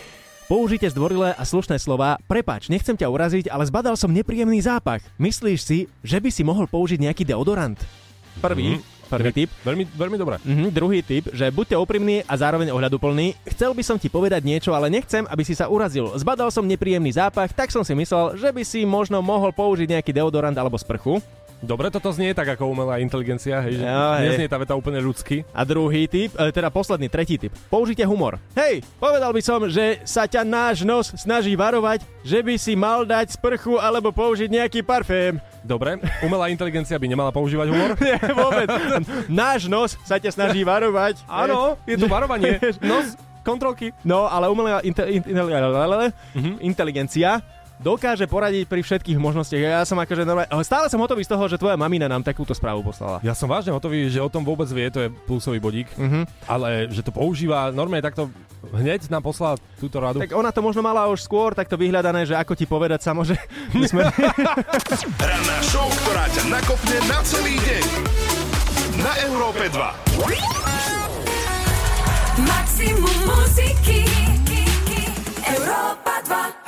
Použite 0.50 0.90
zdvorilé 0.90 1.38
a 1.38 1.44
slušné 1.46 1.78
slova. 1.78 2.18
Prepač, 2.26 2.66
nechcem 2.66 2.98
ťa 2.98 3.12
uraziť, 3.12 3.46
ale 3.46 3.68
zbadal 3.68 3.94
som 3.94 4.10
nepríjemný 4.10 4.58
zápach. 4.58 5.04
Myslíš 5.20 5.60
si, 5.62 5.78
že 6.02 6.18
by 6.18 6.34
si 6.34 6.42
mohol 6.42 6.66
použiť 6.66 6.98
nejaký 6.98 7.28
deodorant? 7.28 7.78
Prvý. 8.38 8.78
Mm. 8.78 8.98
Prvý 9.08 9.32
tip. 9.32 9.48
Veľmi, 9.64 9.88
veľmi 9.88 10.16
dobré. 10.20 10.36
Mhm, 10.44 10.68
druhý 10.68 11.00
tip, 11.00 11.32
že 11.32 11.48
buďte 11.48 11.80
úprimní 11.80 12.20
a 12.28 12.36
zároveň 12.36 12.68
ohľaduplný. 12.76 13.40
Chcel 13.56 13.72
by 13.72 13.80
som 13.80 13.96
ti 13.96 14.12
povedať 14.12 14.44
niečo, 14.44 14.76
ale 14.76 14.92
nechcem, 14.92 15.24
aby 15.24 15.42
si 15.48 15.56
sa 15.56 15.72
urazil. 15.72 16.12
Zbadal 16.12 16.52
som 16.52 16.68
nepríjemný 16.68 17.16
zápach, 17.16 17.48
tak 17.56 17.72
som 17.72 17.80
si 17.80 17.96
myslel, 17.96 18.36
že 18.36 18.52
by 18.52 18.62
si 18.68 18.84
možno 18.84 19.24
mohol 19.24 19.48
použiť 19.56 19.96
nejaký 19.96 20.12
deodorant 20.12 20.52
alebo 20.52 20.76
sprchu. 20.76 21.24
Dobre, 21.58 21.90
toto 21.90 22.14
znie 22.14 22.30
tak 22.38 22.54
ako 22.54 22.70
umelá 22.70 23.02
inteligencia, 23.02 23.58
hej, 23.66 23.82
že 23.82 23.84
no, 23.84 24.14
neznie 24.22 24.46
tá 24.46 24.62
veta 24.62 24.78
úplne 24.78 25.02
ľudsky. 25.02 25.42
A 25.50 25.66
druhý 25.66 26.06
typ, 26.06 26.30
e, 26.38 26.54
teda 26.54 26.70
posledný, 26.70 27.10
tretí 27.10 27.34
typ. 27.34 27.50
Použite 27.66 28.06
humor. 28.06 28.38
Hej, 28.54 28.86
povedal 29.02 29.34
by 29.34 29.42
som, 29.42 29.66
že 29.66 29.98
sa 30.06 30.30
ťa 30.30 30.46
náš 30.46 30.86
nos 30.86 31.10
snaží 31.18 31.58
varovať, 31.58 32.06
že 32.22 32.38
by 32.46 32.54
si 32.54 32.78
mal 32.78 33.02
dať 33.02 33.34
sprchu 33.34 33.74
alebo 33.74 34.14
použiť 34.14 34.46
nejaký 34.46 34.86
parfém. 34.86 35.42
Dobre, 35.66 35.98
umelá 36.22 36.46
inteligencia 36.46 36.94
by 36.94 37.10
nemala 37.10 37.34
používať 37.34 37.74
humor? 37.74 37.90
Nie, 38.06 38.22
vôbec. 38.30 38.70
Náš 39.26 39.66
nos 39.66 39.98
sa 40.06 40.22
ťa 40.22 40.30
snaží 40.30 40.62
varovať. 40.62 41.26
Áno, 41.26 41.74
je 41.90 41.98
to 41.98 42.06
varovanie. 42.06 42.62
Nos, 42.86 43.18
kontrolky. 43.42 43.96
No, 44.06 44.30
ale 44.30 44.46
umelá 44.46 44.78
inte, 44.86 45.02
inte, 45.10 45.32
mhm. 45.34 46.62
inteligencia 46.62 47.42
dokáže 47.78 48.26
poradiť 48.26 48.66
pri 48.66 48.82
všetkých 48.82 49.18
možnostiach. 49.18 49.62
Ja 49.62 49.82
som 49.86 49.98
akože 49.98 50.22
normálne, 50.26 50.50
stále 50.66 50.90
som 50.90 51.00
hotový 51.00 51.22
z 51.24 51.30
toho, 51.30 51.44
že 51.46 51.58
tvoja 51.58 51.78
mamina 51.78 52.10
nám 52.10 52.26
takúto 52.26 52.52
správu 52.54 52.82
poslala. 52.82 53.22
Ja 53.22 53.34
som 53.34 53.46
vážne 53.48 53.70
hotový, 53.74 54.10
že 54.10 54.18
o 54.22 54.30
tom 54.30 54.42
vôbec 54.42 54.66
vie, 54.70 54.90
to 54.90 55.06
je 55.06 55.08
plusový 55.26 55.62
bodík, 55.62 55.88
uh-huh. 55.94 56.26
ale 56.50 56.90
že 56.90 57.02
to 57.06 57.14
používa 57.14 57.70
normálne 57.70 58.02
takto 58.04 58.30
hneď 58.74 59.06
nám 59.08 59.22
poslala 59.22 59.56
túto 59.78 60.02
radu. 60.02 60.18
Tak 60.18 60.34
ona 60.34 60.50
to 60.50 60.60
možno 60.60 60.82
mala 60.82 61.06
už 61.08 61.22
skôr 61.22 61.54
takto 61.54 61.78
vyhľadané, 61.78 62.26
že 62.26 62.34
ako 62.34 62.58
ti 62.58 62.66
povedať 62.66 63.00
samo, 63.06 63.22
že 63.22 63.38
my 63.78 63.86
sme... 63.86 64.02
Ranná 65.28 65.58
show, 65.62 65.86
ktorá 66.04 66.26
ťa 66.34 66.42
nakopne 66.50 66.98
na 67.06 67.18
celý 67.22 67.54
deň. 67.62 67.86
Na 68.98 69.14
Európe 69.30 69.70
2. 69.70 69.78
Maximum 72.38 73.18
muziky 73.26 74.06
Európa 75.48 76.22
2 76.26 76.58